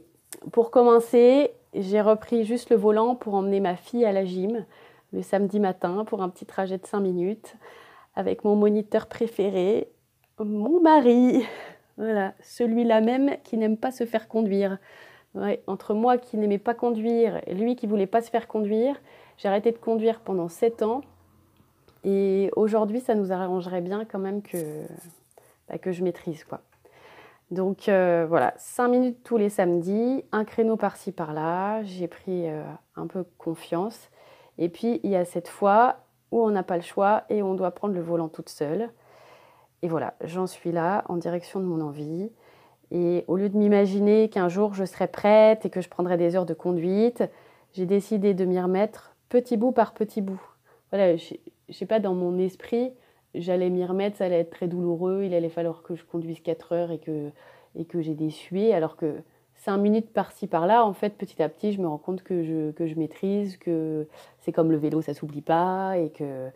pour 0.51 0.69
commencer, 0.69 1.51
j'ai 1.74 2.01
repris 2.01 2.43
juste 2.43 2.69
le 2.69 2.75
volant 2.75 3.15
pour 3.15 3.34
emmener 3.34 3.60
ma 3.60 3.75
fille 3.75 4.05
à 4.05 4.12
la 4.12 4.25
gym 4.25 4.65
le 5.13 5.22
samedi 5.22 5.60
matin 5.60 6.05
pour 6.05 6.22
un 6.22 6.29
petit 6.29 6.46
trajet 6.46 6.77
de 6.77 6.86
5 6.86 7.00
minutes 7.00 7.55
avec 8.15 8.43
mon 8.43 8.55
moniteur 8.55 9.07
préféré, 9.07 9.89
mon 10.39 10.81
mari. 10.81 11.46
Voilà, 12.00 12.36
celui-là 12.43 13.01
même 13.01 13.38
qui 13.43 13.57
n'aime 13.57 13.75
pas 13.75 13.89
se 13.89 14.05
faire 14.05 14.27
conduire. 14.27 14.77
Entre 15.67 15.94
moi 15.94 16.17
qui 16.17 16.38
n'aimais 16.38 16.58
pas 16.58 16.74
conduire 16.74 17.41
et 17.48 17.53
lui 17.53 17.75
qui 17.75 17.88
voulait 17.88 18.08
pas 18.08 18.22
se 18.22 18.29
faire 18.29 18.48
conduire, 18.48 18.96
j'ai 19.38 19.48
arrêté 19.48 19.72
de 19.72 19.77
conduire 19.77 20.20
pendant 20.20 20.50
7 20.50 20.84
ans. 20.84 21.01
Et 22.03 22.51
aujourd'hui, 22.56 23.00
ça 23.00 23.15
nous 23.15 23.32
arrangerait 23.32 23.82
bien 23.82 24.06
quand 24.06 24.20
même 24.20 24.41
que, 24.41 24.58
bah, 25.67 25.75
je 25.86 26.03
maîtrise. 26.03 26.44
quoi. 26.44 26.62
Donc 27.50 27.88
euh, 27.88 28.25
voilà, 28.27 28.53
5 28.58 28.88
minutes 28.88 29.24
tous 29.24 29.38
les 29.38 29.50
samedis, 29.50 30.24
un 30.32 30.44
créneau 30.44 30.75
par-ci 30.75 31.12
par-là. 31.12 31.84
J'ai 31.84 32.08
pris 32.08 32.48
euh, 32.50 32.63
un 32.96 33.08
peu 33.08 33.25
confiance. 33.38 34.10
Et 34.58 34.70
puis 34.70 35.00
il 35.03 35.12
y 35.12 35.15
a 35.15 35.24
cette 35.24 35.48
fois 35.48 35.98
où 36.32 36.41
on 36.44 36.50
n'a 36.50 36.63
pas 36.63 36.75
le 36.75 36.84
choix 36.84 37.24
et 37.29 37.41
on 37.41 37.53
doit 37.53 37.72
prendre 37.72 37.94
le 37.94 38.01
volant 38.01 38.27
toute 38.27 38.50
seule. 38.50 38.89
Et 39.82 39.88
voilà, 39.88 40.15
j'en 40.24 40.48
suis 40.48 40.72
là, 40.72 41.03
en 41.08 41.17
direction 41.17 41.60
de 41.60 41.65
mon 41.65 41.82
envie. 41.82 42.32
Et 42.91 43.25
au 43.27 43.36
lieu 43.36 43.50
de 43.50 43.58
m'imaginer 43.58 44.29
qu'un 44.29 44.50
jour 44.50 44.74
je 44.74 44.86
serai 44.86 45.08
prête 45.08 45.65
et 45.65 45.70
que 45.70 45.82
je 45.82 45.89
prendrai 45.89 46.17
des 46.17 46.36
heures 46.36 46.46
de 46.46 46.53
conduite, 46.53 47.24
j'ai 47.74 47.86
décidé 47.86 48.34
de 48.34 48.46
m'y 48.46 48.60
remettre 48.60 49.15
petit 49.29 49.58
bout 49.58 49.72
par 49.72 49.94
petit 49.94 50.22
bout. 50.22 50.41
Voilà, 50.91 51.17
je 51.17 51.36
sais 51.72 51.86
pas, 51.86 52.00
dans 52.00 52.13
mon 52.13 52.38
esprit, 52.38 52.94
j'allais 53.36 53.70
m'y 53.70 53.86
remettre, 53.86 54.17
ça 54.17 54.25
allait 54.25 54.39
être 54.39 54.51
très 54.51 54.67
douloureux, 54.67 55.24
il 55.25 55.34
allait 55.34 55.50
falloir 55.50 55.84
que 55.84 55.96
je 55.96 56.03
conduise 56.06 56.39
4 56.39 56.74
heures 56.74 56.91
et 56.91 57.00
que, 57.00 57.29
et 57.75 57.86
que 57.86 58.01
j'ai 58.01 58.15
des 58.15 58.29
suées, 58.29 58.74
alors 58.74 58.96
que 58.96 59.15
5 59.56 59.77
minutes 59.77 60.12
par-ci 60.13 60.48
par-là, 60.48 60.86
en 60.86 60.94
fait, 60.94 61.17
petit 61.17 61.41
à 61.44 61.50
petit, 61.50 61.74
je 61.74 61.82
me 61.82 61.88
rends 61.88 61.98
compte 61.98 62.24
que 62.24 62.44
je, 62.44 62.72
que 62.72 62.88
je 62.88 62.96
maîtrise, 62.96 63.58
que 63.58 64.08
c'est 64.39 64.51
comme 64.53 64.72
le 64.72 64.77
vélo, 64.77 65.01
ça 65.01 65.13
s'oublie 65.13 65.41
pas, 65.41 65.98
et 65.98 66.10
que 66.10 66.50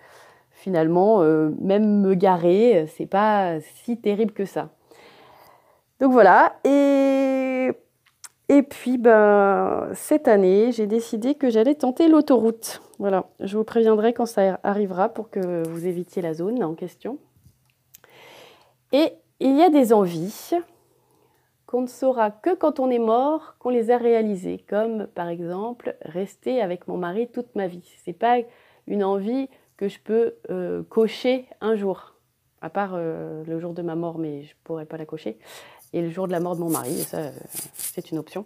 finalement, 0.51 1.21
euh, 1.21 1.50
même 1.59 2.01
me 2.01 2.13
garer, 2.13 2.85
c'est 2.88 3.05
pas 3.05 3.59
si 3.59 3.97
terrible 3.97 4.31
que 4.33 4.45
ça. 4.45 4.69
Donc 6.01 6.13
voilà, 6.13 6.55
et, 6.63 7.74
puis 8.63 8.98
ben, 8.98 9.88
cette 9.93 10.27
année, 10.27 10.72
j'ai 10.72 10.88
décidé 10.88 11.36
que 11.36 11.51
j'allais 11.51 11.75
tenter 11.75 12.08
l'autoroute. 12.08 12.81
Voilà, 12.98 13.29
je 13.39 13.55
vous 13.55 13.63
préviendrai 13.63 14.12
quand 14.12 14.25
ça 14.25 14.60
arrivera 14.63 15.10
pour 15.10 15.29
que 15.29 15.62
vous 15.70 15.86
évitiez 15.86 16.24
la 16.24 16.34
zone 16.34 16.63
en 16.63 16.74
question. 16.74 17.20
Et 18.91 19.13
il 19.39 19.55
y 19.55 19.62
a 19.62 19.70
des 19.70 19.93
envies 19.93 20.53
qu'on 21.67 21.81
ne 21.81 21.88
saura 21.88 22.31
que 22.31 22.55
quand 22.55 22.79
on 22.79 22.89
est 22.89 22.98
mort 22.98 23.55
qu'on 23.60 23.70
les 23.70 23.91
a 23.91 23.98
réalisées, 23.98 24.65
comme 24.67 25.05
par 25.05 25.27
exemple 25.27 25.96
rester 26.01 26.63
avec 26.63 26.88
mon 26.88 26.98
mari 26.98 27.27
toute 27.27 27.55
ma 27.55 27.67
vie. 27.67 27.88
C'est 28.03 28.17
pas 28.17 28.39
une 28.88 29.03
envie 29.03 29.50
que 29.77 29.88
je 29.88 30.00
peux 30.00 30.34
euh, 30.50 30.81
cocher 30.81 31.46
un 31.62 31.75
jour, 31.75 32.15
à 32.62 32.72
part 32.72 32.93
euh, 32.96 33.43
le 33.46 33.60
jour 33.60 33.75
de 33.75 33.84
ma 33.84 33.93
mort, 33.93 34.17
mais 34.17 34.41
je 34.41 34.55
pourrais 34.63 34.86
pas 34.86 34.98
la 34.98 35.05
cocher, 35.05 35.38
et 35.93 36.01
le 36.01 36.10
jour 36.10 36.27
de 36.27 36.31
la 36.31 36.39
mort 36.39 36.55
de 36.55 36.62
mon 36.62 36.69
mari, 36.69 36.93
ça 37.03 37.17
euh, 37.17 37.31
c'est 37.74 38.12
une 38.12 38.17
option. 38.17 38.45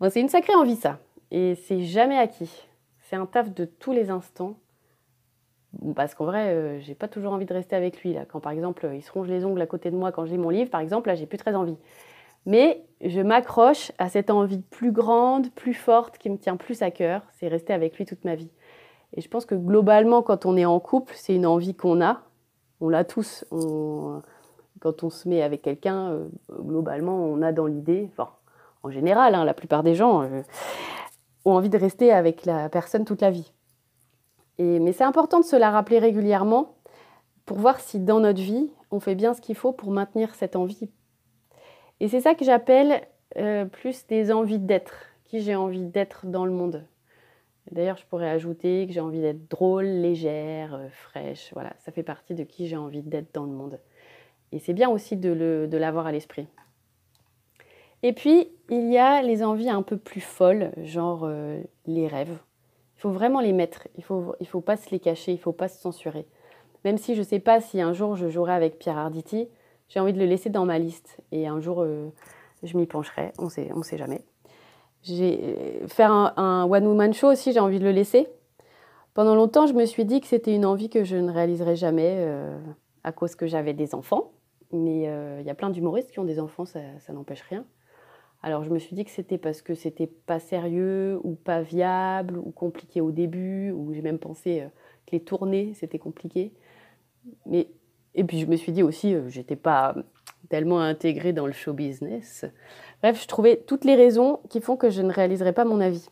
Bon, 0.00 0.10
c'est 0.10 0.20
une 0.20 0.28
sacrée 0.28 0.54
envie 0.54 0.76
ça, 0.76 0.98
et 1.30 1.54
c'est 1.54 1.82
jamais 1.82 2.18
acquis. 2.18 2.50
C'est 3.00 3.16
un 3.16 3.26
taf 3.26 3.52
de 3.52 3.64
tous 3.64 3.92
les 3.92 4.10
instants. 4.10 4.54
Parce 5.94 6.14
qu'en 6.14 6.24
vrai, 6.24 6.80
j'ai 6.80 6.94
pas 6.94 7.08
toujours 7.08 7.32
envie 7.32 7.44
de 7.44 7.52
rester 7.52 7.76
avec 7.76 8.02
lui. 8.02 8.14
Là. 8.14 8.24
Quand 8.24 8.40
par 8.40 8.52
exemple, 8.52 8.88
il 8.94 9.02
se 9.02 9.12
ronge 9.12 9.28
les 9.28 9.44
ongles 9.44 9.60
à 9.60 9.66
côté 9.66 9.90
de 9.90 9.96
moi 9.96 10.12
quand 10.12 10.24
je 10.24 10.30
lis 10.30 10.38
mon 10.38 10.50
livre, 10.50 10.70
par 10.70 10.80
exemple, 10.80 11.08
là, 11.08 11.14
j'ai 11.14 11.26
plus 11.26 11.38
très 11.38 11.54
envie. 11.54 11.76
Mais 12.46 12.82
je 13.02 13.20
m'accroche 13.20 13.92
à 13.98 14.08
cette 14.08 14.30
envie 14.30 14.60
plus 14.60 14.92
grande, 14.92 15.50
plus 15.50 15.74
forte, 15.74 16.18
qui 16.18 16.30
me 16.30 16.38
tient 16.38 16.56
plus 16.56 16.82
à 16.82 16.90
cœur, 16.90 17.22
c'est 17.32 17.48
rester 17.48 17.72
avec 17.72 17.96
lui 17.98 18.06
toute 18.06 18.24
ma 18.24 18.34
vie. 18.34 18.50
Et 19.14 19.20
je 19.20 19.28
pense 19.28 19.44
que 19.46 19.54
globalement, 19.54 20.22
quand 20.22 20.46
on 20.46 20.56
est 20.56 20.64
en 20.64 20.80
couple, 20.80 21.12
c'est 21.16 21.34
une 21.34 21.46
envie 21.46 21.74
qu'on 21.74 22.00
a. 22.00 22.22
On 22.80 22.88
l'a 22.88 23.04
tous. 23.04 23.44
Quand 24.80 25.02
on 25.02 25.10
se 25.10 25.28
met 25.28 25.42
avec 25.42 25.62
quelqu'un, 25.62 26.10
euh, 26.10 26.28
globalement, 26.50 27.16
on 27.16 27.42
a 27.42 27.52
dans 27.52 27.66
l'idée, 27.66 28.10
en 28.82 28.90
général, 28.90 29.34
hein, 29.34 29.44
la 29.44 29.54
plupart 29.54 29.82
des 29.82 29.94
gens 29.94 30.22
euh, 30.22 30.42
ont 31.44 31.52
envie 31.52 31.70
de 31.70 31.78
rester 31.78 32.12
avec 32.12 32.44
la 32.46 32.68
personne 32.68 33.04
toute 33.04 33.20
la 33.20 33.30
vie. 33.30 33.52
Mais 34.60 34.92
c'est 34.92 35.04
important 35.04 35.38
de 35.38 35.44
se 35.44 35.54
la 35.54 35.70
rappeler 35.70 36.00
régulièrement 36.00 36.74
pour 37.46 37.58
voir 37.58 37.78
si 37.78 38.00
dans 38.00 38.18
notre 38.18 38.40
vie, 38.40 38.72
on 38.90 38.98
fait 38.98 39.14
bien 39.14 39.32
ce 39.32 39.40
qu'il 39.40 39.54
faut 39.54 39.72
pour 39.72 39.92
maintenir 39.92 40.34
cette 40.34 40.56
envie 40.56 40.90
et 42.00 42.08
c'est 42.08 42.20
ça 42.20 42.34
que 42.34 42.44
j'appelle 42.44 43.02
euh, 43.36 43.64
plus 43.64 44.06
des 44.06 44.30
envies 44.30 44.60
d'être, 44.60 45.06
qui 45.24 45.40
j'ai 45.40 45.56
envie 45.56 45.84
d'être 45.84 46.26
dans 46.26 46.44
le 46.44 46.52
monde. 46.52 46.84
D'ailleurs, 47.72 47.98
je 47.98 48.06
pourrais 48.06 48.30
ajouter 48.30 48.86
que 48.86 48.92
j'ai 48.92 49.00
envie 49.00 49.20
d'être 49.20 49.48
drôle, 49.48 49.84
légère, 49.84 50.80
fraîche. 50.90 51.50
Voilà, 51.52 51.74
ça 51.80 51.92
fait 51.92 52.02
partie 52.02 52.34
de 52.34 52.44
qui 52.44 52.66
j'ai 52.66 52.76
envie 52.76 53.02
d'être 53.02 53.34
dans 53.34 53.44
le 53.44 53.52
monde. 53.52 53.78
Et 54.52 54.58
c'est 54.58 54.72
bien 54.72 54.88
aussi 54.88 55.16
de 55.16 55.76
l'avoir 55.76 56.06
à 56.06 56.12
l'esprit. 56.12 56.46
Et 58.02 58.12
puis, 58.12 58.48
il 58.70 58.92
y 58.92 58.98
a 58.98 59.22
les 59.22 59.42
envies 59.42 59.70
un 59.70 59.82
peu 59.82 59.96
plus 59.96 60.20
folles, 60.20 60.72
genre 60.82 61.22
euh, 61.24 61.60
les 61.86 62.06
rêves. 62.06 62.38
Il 62.96 63.00
faut 63.00 63.10
vraiment 63.10 63.40
les 63.40 63.52
mettre. 63.52 63.88
Il 63.96 64.00
ne 64.00 64.04
faut, 64.04 64.34
il 64.40 64.46
faut 64.46 64.60
pas 64.60 64.76
se 64.76 64.90
les 64.90 65.00
cacher, 65.00 65.32
il 65.32 65.36
ne 65.36 65.40
faut 65.40 65.52
pas 65.52 65.68
se 65.68 65.80
censurer. 65.80 66.26
Même 66.84 66.98
si 66.98 67.14
je 67.14 67.20
ne 67.20 67.24
sais 67.24 67.40
pas 67.40 67.60
si 67.60 67.80
un 67.80 67.92
jour 67.92 68.14
je 68.14 68.28
jouerai 68.28 68.52
avec 68.52 68.78
Pierre 68.78 68.98
Arditi, 68.98 69.48
j'ai 69.88 70.00
envie 70.00 70.12
de 70.12 70.18
le 70.18 70.26
laisser 70.26 70.50
dans 70.50 70.64
ma 70.64 70.78
liste. 70.78 71.18
Et 71.32 71.48
un 71.48 71.60
jour, 71.60 71.82
euh, 71.82 72.08
je 72.62 72.76
m'y 72.76 72.86
pencherai. 72.86 73.32
On 73.38 73.48
sait, 73.48 73.70
on 73.74 73.82
sait 73.82 73.98
jamais. 73.98 74.22
J'ai 75.02 75.80
faire 75.86 76.12
un, 76.12 76.68
one-woman 76.68 77.14
show 77.14 77.30
aussi, 77.30 77.52
j'ai 77.52 77.60
envie 77.60 77.78
de 77.78 77.84
le 77.84 77.92
laisser. 77.92 78.28
Pendant 79.14 79.34
longtemps, 79.34 79.66
je 79.66 79.72
me 79.72 79.86
suis 79.86 80.04
dit 80.04 80.20
que 80.20 80.26
c'était 80.26 80.54
une 80.54 80.66
envie 80.66 80.88
que 80.88 81.02
je 81.02 81.16
ne 81.16 81.32
réaliserais 81.32 81.76
jamais 81.76 82.14
euh, 82.18 82.56
à 83.02 83.10
cause 83.10 83.34
que 83.34 83.46
j'avais 83.46 83.74
des 83.74 83.94
enfants. 83.94 84.32
Mais 84.72 85.02
il 85.40 85.46
y 85.46 85.50
a 85.50 85.54
plein 85.54 85.70
d'humoristes 85.70 86.10
qui 86.10 86.18
ont 86.18 86.24
des 86.24 86.40
enfants, 86.40 86.64
ça, 86.64 86.80
n'empêche 87.12 87.42
rien. 87.42 87.64
Alors 88.42 88.62
je 88.62 88.70
me 88.70 88.78
suis 88.78 88.94
dit 88.94 89.04
que 89.04 89.10
c'était 89.10 89.38
parce 89.38 89.62
que 89.62 89.74
c'était 89.74 90.06
pas 90.06 90.38
sérieux 90.38 91.18
ou 91.24 91.34
pas 91.34 91.60
viable 91.60 92.38
ou 92.38 92.52
compliqué 92.52 93.00
au 93.00 93.10
début, 93.10 93.72
ou 93.72 93.92
j'ai 93.92 94.02
même 94.02 94.18
pensé 94.18 94.64
que 95.06 95.12
les 95.12 95.20
tournées 95.20 95.74
c'était 95.74 95.98
compliqué. 95.98 96.52
Mais 97.46 97.68
et 98.14 98.24
puis 98.24 98.38
je 98.40 98.46
me 98.46 98.56
suis 98.56 98.72
dit 98.72 98.82
aussi, 98.82 99.16
j'étais 99.28 99.56
pas 99.56 99.94
tellement 100.48 100.80
intégrée 100.80 101.32
dans 101.32 101.46
le 101.46 101.52
show 101.52 101.72
business. 101.72 102.44
Bref, 103.02 103.20
je 103.22 103.28
trouvais 103.28 103.56
toutes 103.56 103.84
les 103.84 103.94
raisons 103.94 104.40
qui 104.48 104.60
font 104.60 104.76
que 104.76 104.90
je 104.90 105.02
ne 105.02 105.12
réaliserai 105.12 105.52
pas 105.52 105.64
mon 105.64 105.80
avis. 105.80 106.08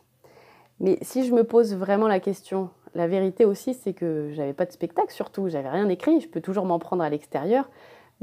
Mais 0.79 0.97
si 1.01 1.25
je 1.25 1.33
me 1.33 1.43
pose 1.43 1.75
vraiment 1.75 2.07
la 2.07 2.19
question, 2.19 2.69
la 2.93 3.07
vérité 3.07 3.45
aussi, 3.45 3.73
c'est 3.73 3.93
que 3.93 4.31
j'avais 4.33 4.53
pas 4.53 4.65
de 4.65 4.71
spectacle, 4.71 5.11
surtout, 5.11 5.49
j'avais 5.49 5.69
rien 5.69 5.89
écrit. 5.89 6.21
Je 6.21 6.27
peux 6.27 6.41
toujours 6.41 6.65
m'en 6.65 6.79
prendre 6.79 7.03
à 7.03 7.09
l'extérieur. 7.09 7.69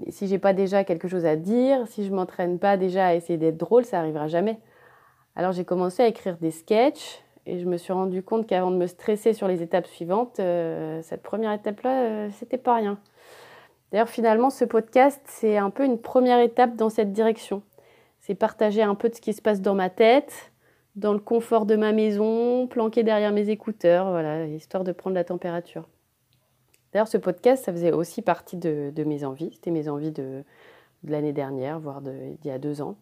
Si 0.08 0.26
j'ai 0.26 0.38
pas 0.38 0.52
déjà 0.52 0.84
quelque 0.84 1.08
chose 1.08 1.24
à 1.24 1.36
dire, 1.36 1.86
si 1.86 2.04
je 2.04 2.12
m'entraîne 2.12 2.58
pas 2.58 2.76
déjà 2.76 3.06
à 3.06 3.14
essayer 3.14 3.38
d'être 3.38 3.56
drôle, 3.56 3.84
ça 3.84 4.00
arrivera 4.00 4.26
jamais. 4.26 4.58
Alors 5.36 5.52
j'ai 5.52 5.64
commencé 5.64 6.02
à 6.02 6.08
écrire 6.08 6.36
des 6.38 6.50
sketchs 6.50 7.20
et 7.46 7.58
je 7.58 7.66
me 7.66 7.76
suis 7.76 7.92
rendu 7.92 8.22
compte 8.22 8.46
qu'avant 8.46 8.70
de 8.70 8.76
me 8.76 8.86
stresser 8.86 9.32
sur 9.32 9.48
les 9.48 9.62
étapes 9.62 9.86
suivantes, 9.86 10.40
euh, 10.40 11.00
cette 11.02 11.22
première 11.22 11.52
étape-là, 11.52 12.02
euh, 12.02 12.28
c'était 12.32 12.58
pas 12.58 12.74
rien. 12.74 12.98
D'ailleurs, 13.92 14.08
finalement, 14.08 14.50
ce 14.50 14.64
podcast, 14.64 15.20
c'est 15.26 15.56
un 15.56 15.70
peu 15.70 15.84
une 15.84 16.00
première 16.00 16.40
étape 16.40 16.74
dans 16.74 16.88
cette 16.88 17.12
direction. 17.12 17.62
C'est 18.20 18.34
partager 18.34 18.82
un 18.82 18.94
peu 18.94 19.08
de 19.08 19.14
ce 19.14 19.20
qui 19.20 19.34
se 19.34 19.42
passe 19.42 19.60
dans 19.60 19.74
ma 19.74 19.90
tête, 19.90 20.52
dans 20.96 21.12
le 21.12 21.18
confort 21.18 21.66
de 21.66 21.76
ma 21.76 21.92
maison, 21.92 22.66
planqué 22.66 23.02
derrière 23.02 23.32
mes 23.32 23.50
écouteurs, 23.50 24.10
voilà, 24.10 24.46
histoire 24.46 24.82
de 24.82 24.92
prendre 24.92 25.14
la 25.14 25.24
température. 25.24 25.86
D'ailleurs, 26.94 27.08
ce 27.08 27.18
podcast, 27.18 27.64
ça 27.64 27.72
faisait 27.72 27.90
aussi 27.90 28.22
partie 28.22 28.56
de, 28.56 28.92
mes 29.04 29.24
envies. 29.24 29.50
C'était 29.52 29.72
mes 29.72 29.88
envies 29.88 30.12
de, 30.12 30.44
l'année 31.02 31.32
dernière, 31.32 31.80
voire 31.80 32.00
d'il 32.00 32.38
y 32.44 32.50
a 32.50 32.58
deux 32.58 32.82
ans. 32.82 32.94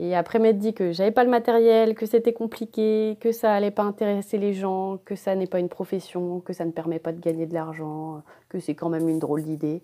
Et 0.00 0.16
après 0.16 0.40
m'être 0.40 0.58
dit 0.58 0.74
que 0.74 0.92
j'avais 0.92 1.12
pas 1.12 1.22
le 1.22 1.30
matériel, 1.30 1.94
que 1.94 2.06
c'était 2.06 2.32
compliqué, 2.32 3.16
que 3.20 3.30
ça 3.30 3.52
allait 3.52 3.70
pas 3.70 3.84
intéresser 3.84 4.36
les 4.36 4.52
gens, 4.52 4.98
que 5.04 5.14
ça 5.14 5.34
n'est 5.36 5.46
pas 5.46 5.60
une 5.60 5.68
profession, 5.68 6.40
que 6.40 6.52
ça 6.52 6.64
ne 6.64 6.72
permet 6.72 6.98
pas 6.98 7.12
de 7.12 7.20
gagner 7.20 7.46
de 7.46 7.54
l'argent, 7.54 8.22
que 8.48 8.58
c'est 8.58 8.74
quand 8.74 8.88
même 8.88 9.08
une 9.08 9.18
drôle 9.20 9.42
d'idée. 9.42 9.82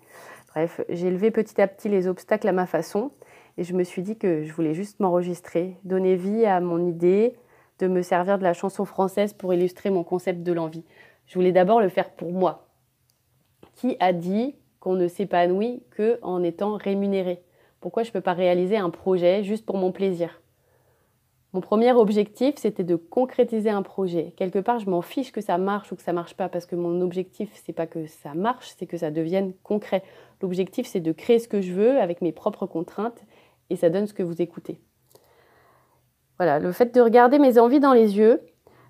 Bref, 0.48 0.80
j'ai 0.88 1.10
levé 1.10 1.30
petit 1.30 1.60
à 1.60 1.66
petit 1.66 1.88
les 1.88 2.06
obstacles 2.06 2.46
à 2.48 2.52
ma 2.52 2.66
façon 2.66 3.10
et 3.58 3.64
je 3.64 3.74
me 3.74 3.82
suis 3.82 4.02
dit 4.02 4.16
que 4.16 4.42
je 4.42 4.52
voulais 4.52 4.74
juste 4.74 5.00
m'enregistrer, 5.00 5.76
donner 5.84 6.14
vie 6.16 6.46
à 6.46 6.60
mon 6.60 6.84
idée 6.84 7.36
de 7.80 7.88
me 7.88 8.02
servir 8.02 8.38
de 8.38 8.44
la 8.44 8.54
chanson 8.54 8.84
française 8.84 9.32
pour 9.32 9.52
illustrer 9.52 9.90
mon 9.90 10.04
concept 10.04 10.44
de 10.44 10.52
l'envie. 10.52 10.84
Je 11.26 11.34
voulais 11.34 11.52
d'abord 11.52 11.80
le 11.80 11.88
faire 11.88 12.10
pour 12.10 12.32
moi. 12.32 12.64
Qui 13.76 13.96
a 14.00 14.12
dit 14.12 14.54
qu'on 14.80 14.94
ne 14.94 15.08
s'épanouit 15.08 15.82
que 15.90 16.18
en 16.22 16.42
étant 16.42 16.76
rémunéré 16.76 17.42
pourquoi 17.84 18.02
je 18.02 18.08
ne 18.08 18.12
peux 18.14 18.22
pas 18.22 18.32
réaliser 18.32 18.78
un 18.78 18.88
projet 18.88 19.44
juste 19.44 19.66
pour 19.66 19.76
mon 19.76 19.92
plaisir? 19.92 20.40
Mon 21.52 21.60
premier 21.60 21.92
objectif, 21.92 22.54
c'était 22.56 22.82
de 22.82 22.96
concrétiser 22.96 23.68
un 23.68 23.82
projet. 23.82 24.32
Quelque 24.38 24.58
part, 24.58 24.78
je 24.78 24.88
m'en 24.88 25.02
fiche 25.02 25.32
que 25.32 25.42
ça 25.42 25.58
marche 25.58 25.92
ou 25.92 25.96
que 25.96 26.02
ça 26.02 26.14
marche 26.14 26.34
pas, 26.34 26.48
parce 26.48 26.64
que 26.64 26.76
mon 26.76 27.02
objectif, 27.02 27.50
c'est 27.62 27.74
pas 27.74 27.86
que 27.86 28.06
ça 28.06 28.32
marche, 28.32 28.72
c'est 28.78 28.86
que 28.86 28.96
ça 28.96 29.10
devienne 29.10 29.52
concret. 29.62 30.02
L'objectif, 30.40 30.86
c'est 30.86 31.00
de 31.00 31.12
créer 31.12 31.38
ce 31.38 31.46
que 31.46 31.60
je 31.60 31.74
veux 31.74 32.00
avec 32.00 32.22
mes 32.22 32.32
propres 32.32 32.64
contraintes, 32.64 33.22
et 33.68 33.76
ça 33.76 33.90
donne 33.90 34.06
ce 34.06 34.14
que 34.14 34.22
vous 34.22 34.40
écoutez. 34.40 34.80
Voilà, 36.38 36.58
le 36.58 36.72
fait 36.72 36.94
de 36.94 37.02
regarder 37.02 37.38
mes 37.38 37.58
envies 37.58 37.80
dans 37.80 37.92
les 37.92 38.16
yeux, 38.16 38.40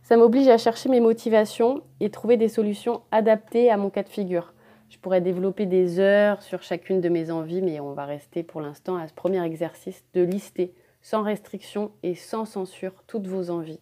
ça 0.04 0.16
m'oblige 0.16 0.46
à 0.46 0.56
chercher 0.56 0.88
mes 0.88 1.00
motivations 1.00 1.82
et 1.98 2.10
trouver 2.10 2.36
des 2.36 2.48
solutions 2.48 3.02
adaptées 3.10 3.70
à 3.70 3.76
mon 3.76 3.90
cas 3.90 4.04
de 4.04 4.08
figure. 4.08 4.53
Je 4.94 5.00
pourrais 5.00 5.20
développer 5.20 5.66
des 5.66 5.98
heures 5.98 6.40
sur 6.40 6.62
chacune 6.62 7.00
de 7.00 7.08
mes 7.08 7.32
envies, 7.32 7.62
mais 7.62 7.80
on 7.80 7.94
va 7.94 8.04
rester 8.04 8.44
pour 8.44 8.60
l'instant 8.60 8.94
à 8.94 9.08
ce 9.08 9.12
premier 9.12 9.44
exercice 9.44 10.04
de 10.14 10.22
lister 10.22 10.72
sans 11.02 11.22
restriction 11.24 11.90
et 12.04 12.14
sans 12.14 12.44
censure 12.44 13.02
toutes 13.08 13.26
vos 13.26 13.50
envies. 13.50 13.80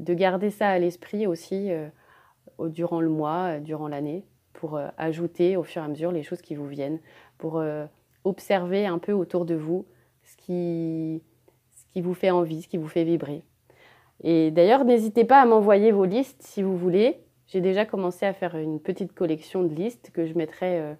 De 0.00 0.14
garder 0.14 0.50
ça 0.50 0.70
à 0.70 0.78
l'esprit 0.80 1.28
aussi 1.28 1.70
euh, 1.70 1.88
durant 2.58 3.00
le 3.00 3.08
mois, 3.08 3.58
euh, 3.58 3.60
durant 3.60 3.86
l'année, 3.86 4.24
pour 4.54 4.76
euh, 4.76 4.88
ajouter 4.98 5.56
au 5.56 5.62
fur 5.62 5.82
et 5.82 5.84
à 5.84 5.88
mesure 5.88 6.10
les 6.10 6.24
choses 6.24 6.42
qui 6.42 6.56
vous 6.56 6.66
viennent, 6.66 6.98
pour 7.38 7.62
observer 8.24 8.86
un 8.86 8.98
peu 8.98 9.12
autour 9.12 9.44
de 9.44 9.54
vous 9.54 9.86
ce 10.24 10.36
qui, 10.36 11.22
ce 11.70 11.92
qui 11.92 12.00
vous 12.00 12.14
fait 12.14 12.32
envie, 12.32 12.62
ce 12.62 12.68
qui 12.68 12.76
vous 12.76 12.88
fait 12.88 13.04
vibrer. 13.04 13.44
Et 14.24 14.50
d'ailleurs, 14.50 14.84
n'hésitez 14.84 15.24
pas 15.24 15.40
à 15.40 15.46
m'envoyer 15.46 15.92
vos 15.92 16.06
listes 16.06 16.42
si 16.42 16.60
vous 16.60 16.76
voulez. 16.76 17.20
J'ai 17.48 17.62
déjà 17.62 17.86
commencé 17.86 18.26
à 18.26 18.34
faire 18.34 18.56
une 18.56 18.78
petite 18.78 19.14
collection 19.14 19.62
de 19.62 19.74
listes 19.74 20.10
que 20.12 20.26
je 20.26 20.34
mettrai 20.34 20.80
euh, 20.80 20.94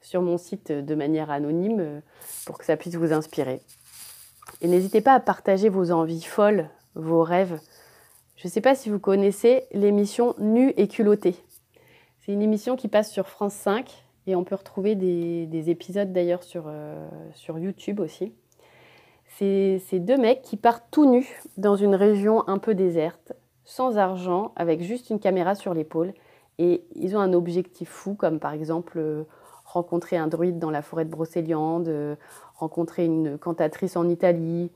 sur 0.00 0.22
mon 0.22 0.38
site 0.38 0.70
de 0.70 0.94
manière 0.94 1.28
anonyme 1.28 1.80
euh, 1.80 2.00
pour 2.46 2.56
que 2.56 2.64
ça 2.64 2.76
puisse 2.76 2.94
vous 2.94 3.12
inspirer. 3.12 3.60
Et 4.60 4.68
n'hésitez 4.68 5.00
pas 5.00 5.14
à 5.14 5.20
partager 5.20 5.68
vos 5.68 5.90
envies 5.90 6.22
folles, 6.22 6.70
vos 6.94 7.24
rêves. 7.24 7.60
Je 8.36 8.46
ne 8.46 8.50
sais 8.50 8.60
pas 8.60 8.76
si 8.76 8.90
vous 8.90 9.00
connaissez 9.00 9.64
l'émission 9.72 10.36
Nu 10.38 10.72
et 10.76 10.86
culotté. 10.86 11.34
C'est 12.20 12.32
une 12.32 12.42
émission 12.42 12.76
qui 12.76 12.86
passe 12.86 13.10
sur 13.10 13.26
France 13.26 13.54
5 13.54 14.04
et 14.28 14.36
on 14.36 14.44
peut 14.44 14.54
retrouver 14.54 14.94
des, 14.94 15.70
épisodes 15.70 16.12
d'ailleurs 16.12 16.44
sur, 16.44 16.66
euh, 16.68 17.08
sur 17.34 17.58
YouTube 17.58 17.98
aussi. 17.98 18.32
C'est 19.38 19.80
deux 19.94 20.16
mecs 20.16 20.42
qui 20.42 20.56
partent 20.56 20.86
tout 20.90 21.10
nus 21.10 21.40
dans 21.56 21.76
une 21.76 21.94
région 21.94 22.46
un 22.48 22.58
peu 22.58 22.74
déserte 22.74 23.32
sans 23.68 23.98
argent, 23.98 24.52
avec 24.56 24.80
juste 24.80 25.10
une 25.10 25.20
caméra 25.20 25.54
sur 25.54 25.74
l'épaule. 25.74 26.14
Et 26.58 26.84
ils 26.94 27.14
ont 27.16 27.20
un 27.20 27.34
objectif 27.34 27.90
fou, 27.90 28.14
comme 28.14 28.40
par 28.40 28.54
exemple 28.54 28.94
euh, 28.96 29.24
rencontrer 29.66 30.16
un 30.16 30.26
druide 30.26 30.58
dans 30.58 30.70
la 30.70 30.80
forêt 30.80 31.04
de 31.04 31.10
Brocéliande, 31.10 31.86
euh, 31.88 32.16
rencontrer 32.54 33.04
une 33.04 33.36
cantatrice 33.36 33.96
en 33.96 34.08
Italie, 34.08 34.70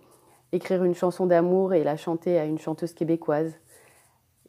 écrire 0.52 0.85
une 0.85 0.94
chanson 0.94 1.24
d'amour 1.24 1.72
et 1.72 1.85
la 1.85 1.96
chanter 1.96 2.38
à 2.38 2.44
une 2.44 2.59
chanteuse 2.59 2.92
québécoise. 2.92 3.55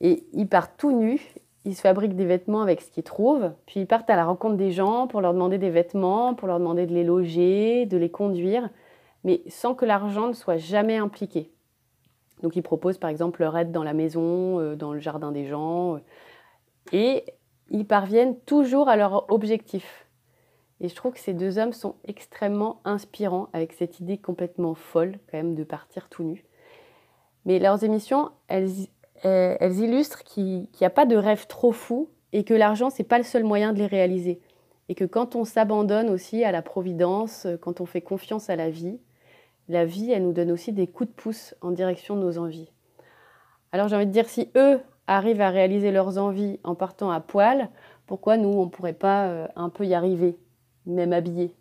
Et 0.01 0.27
ils 0.33 0.49
partent 0.49 0.75
tout 0.75 0.91
nus, 0.91 1.21
ils 1.63 1.73
se 1.73 1.81
fabriquent 1.81 2.17
des 2.17 2.25
vêtements 2.25 2.61
avec 2.61 2.81
ce 2.81 2.91
qu'ils 2.91 3.03
trouvent, 3.03 3.53
puis 3.65 3.79
ils 3.79 3.87
partent 3.87 4.09
à 4.09 4.17
la 4.17 4.25
rencontre 4.25 4.57
des 4.57 4.71
gens 4.71 5.07
pour 5.07 5.21
leur 5.21 5.33
demander 5.33 5.57
des 5.57 5.69
vêtements, 5.69 6.35
pour 6.35 6.49
leur 6.49 6.59
demander 6.59 6.85
de 6.85 6.93
les 6.93 7.05
loger, 7.05 7.85
de 7.85 7.95
les 7.95 8.11
conduire, 8.11 8.69
mais 9.23 9.41
sans 9.47 9.73
que 9.73 9.85
l'argent 9.85 10.27
ne 10.27 10.33
soit 10.33 10.57
jamais 10.57 10.97
impliqué. 10.97 11.49
Donc 12.43 12.57
ils 12.57 12.61
proposent 12.61 12.97
par 12.97 13.09
exemple 13.09 13.41
leur 13.41 13.57
aide 13.57 13.71
dans 13.71 13.83
la 13.83 13.93
maison, 13.93 14.59
euh, 14.59 14.75
dans 14.75 14.93
le 14.93 14.99
jardin 14.99 15.31
des 15.31 15.47
gens, 15.47 15.95
euh, 15.95 15.99
et 16.91 17.23
ils 17.71 17.87
parviennent 17.87 18.37
toujours 18.41 18.89
à 18.89 18.97
leur 18.97 19.31
objectif. 19.31 20.05
Et 20.81 20.89
je 20.89 20.95
trouve 20.95 21.13
que 21.13 21.19
ces 21.19 21.33
deux 21.33 21.57
hommes 21.57 21.71
sont 21.71 21.95
extrêmement 22.03 22.81
inspirants 22.83 23.47
avec 23.53 23.71
cette 23.71 24.01
idée 24.01 24.17
complètement 24.17 24.75
folle 24.75 25.13
quand 25.31 25.37
même 25.37 25.55
de 25.55 25.63
partir 25.63 26.09
tout 26.09 26.23
nu. 26.23 26.43
Mais 27.45 27.57
leurs 27.59 27.85
émissions, 27.85 28.31
elles, 28.49 28.69
elles 29.23 29.79
illustrent 29.79 30.23
qu'il 30.23 30.67
n'y 30.79 30.85
a 30.85 30.89
pas 30.89 31.05
de 31.05 31.15
rêve 31.15 31.47
trop 31.47 31.71
fou 31.71 32.09
et 32.33 32.43
que 32.43 32.53
l'argent, 32.53 32.89
n'est 32.97 33.05
pas 33.05 33.17
le 33.17 33.23
seul 33.23 33.45
moyen 33.45 33.71
de 33.71 33.79
les 33.79 33.87
réaliser. 33.87 34.41
Et 34.89 34.95
que 34.95 35.05
quand 35.05 35.37
on 35.37 35.45
s'abandonne 35.45 36.09
aussi 36.09 36.43
à 36.43 36.51
la 36.51 36.61
providence, 36.61 37.47
quand 37.61 37.79
on 37.79 37.85
fait 37.85 38.01
confiance 38.01 38.49
à 38.49 38.57
la 38.57 38.69
vie, 38.69 38.99
la 39.69 39.85
vie, 39.85 40.11
elle 40.11 40.23
nous 40.23 40.33
donne 40.33 40.51
aussi 40.51 40.73
des 40.73 40.87
coups 40.87 41.09
de 41.09 41.15
pouce 41.15 41.55
en 41.61 41.71
direction 41.71 42.15
de 42.15 42.21
nos 42.21 42.37
envies. 42.37 42.71
Alors 43.71 43.87
j'ai 43.87 43.95
envie 43.95 44.05
de 44.05 44.11
dire, 44.11 44.29
si 44.29 44.51
eux 44.55 44.79
arrivent 45.07 45.41
à 45.41 45.49
réaliser 45.49 45.91
leurs 45.91 46.17
envies 46.17 46.59
en 46.63 46.75
partant 46.75 47.11
à 47.11 47.19
poil, 47.19 47.69
pourquoi 48.05 48.37
nous, 48.37 48.49
on 48.49 48.65
ne 48.65 48.69
pourrait 48.69 48.93
pas 48.93 49.27
euh, 49.27 49.47
un 49.55 49.69
peu 49.69 49.85
y 49.85 49.93
arriver, 49.93 50.37
même 50.85 51.13
habillés? 51.13 51.55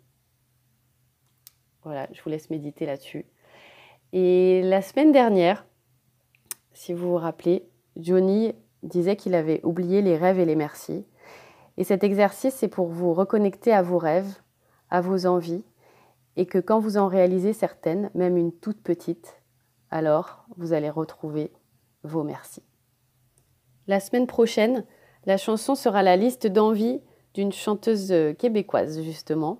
Voilà, 1.83 2.07
je 2.13 2.21
vous 2.21 2.29
laisse 2.29 2.49
méditer 2.49 2.85
là-dessus. 2.85 3.25
Et 4.13 4.61
la 4.63 4.81
semaine 4.81 5.11
dernière, 5.11 5.65
si 6.73 6.93
vous 6.93 7.09
vous 7.09 7.17
rappelez, 7.17 7.67
Johnny 7.97 8.53
disait 8.83 9.15
qu'il 9.15 9.35
avait 9.35 9.61
oublié 9.63 10.01
les 10.01 10.17
rêves 10.17 10.39
et 10.39 10.45
les 10.45 10.55
merci. 10.55 11.05
Et 11.77 11.83
cet 11.83 12.03
exercice, 12.03 12.53
c'est 12.53 12.67
pour 12.67 12.87
vous 12.87 13.13
reconnecter 13.13 13.73
à 13.73 13.81
vos 13.81 13.97
rêves, 13.97 14.41
à 14.89 15.01
vos 15.01 15.25
envies, 15.25 15.63
et 16.35 16.45
que 16.45 16.57
quand 16.57 16.79
vous 16.79 16.97
en 16.97 17.07
réalisez 17.07 17.53
certaines, 17.53 18.09
même 18.15 18.37
une 18.37 18.51
toute 18.51 18.81
petite, 18.81 19.41
alors 19.91 20.45
vous 20.57 20.73
allez 20.73 20.89
retrouver 20.89 21.51
vos 22.03 22.23
merci. 22.23 22.61
La 23.87 23.99
semaine 23.99 24.27
prochaine, 24.27 24.85
la 25.25 25.37
chanson 25.37 25.75
sera 25.75 26.03
la 26.03 26.15
liste 26.15 26.47
d'envie 26.47 27.01
d'une 27.33 27.51
chanteuse 27.51 28.13
québécoise, 28.37 29.01
justement. 29.01 29.59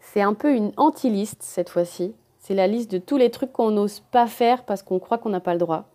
C'est 0.00 0.22
un 0.22 0.34
peu 0.34 0.54
une 0.54 0.72
anti-liste 0.76 1.42
cette 1.42 1.68
fois-ci. 1.68 2.14
C'est 2.38 2.54
la 2.54 2.66
liste 2.66 2.90
de 2.90 2.98
tous 2.98 3.16
les 3.16 3.30
trucs 3.30 3.52
qu'on 3.52 3.70
n'ose 3.70 4.00
pas 4.00 4.26
faire 4.26 4.64
parce 4.64 4.82
qu'on 4.82 4.98
croit 4.98 5.18
qu'on 5.18 5.30
n'a 5.30 5.40
pas 5.40 5.54
le 5.54 5.58
droit. 5.58 5.88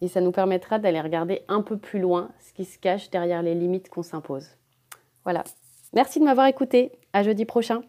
Et 0.00 0.08
ça 0.08 0.20
nous 0.20 0.30
permettra 0.30 0.78
d'aller 0.78 1.00
regarder 1.00 1.42
un 1.48 1.62
peu 1.62 1.76
plus 1.76 1.98
loin 1.98 2.30
ce 2.38 2.52
qui 2.52 2.64
se 2.64 2.78
cache 2.78 3.10
derrière 3.10 3.42
les 3.42 3.54
limites 3.54 3.88
qu'on 3.88 4.02
s'impose. 4.02 4.46
Voilà. 5.24 5.42
Merci 5.94 6.20
de 6.20 6.24
m'avoir 6.24 6.46
écouté. 6.46 6.92
À 7.12 7.22
jeudi 7.22 7.44
prochain. 7.44 7.82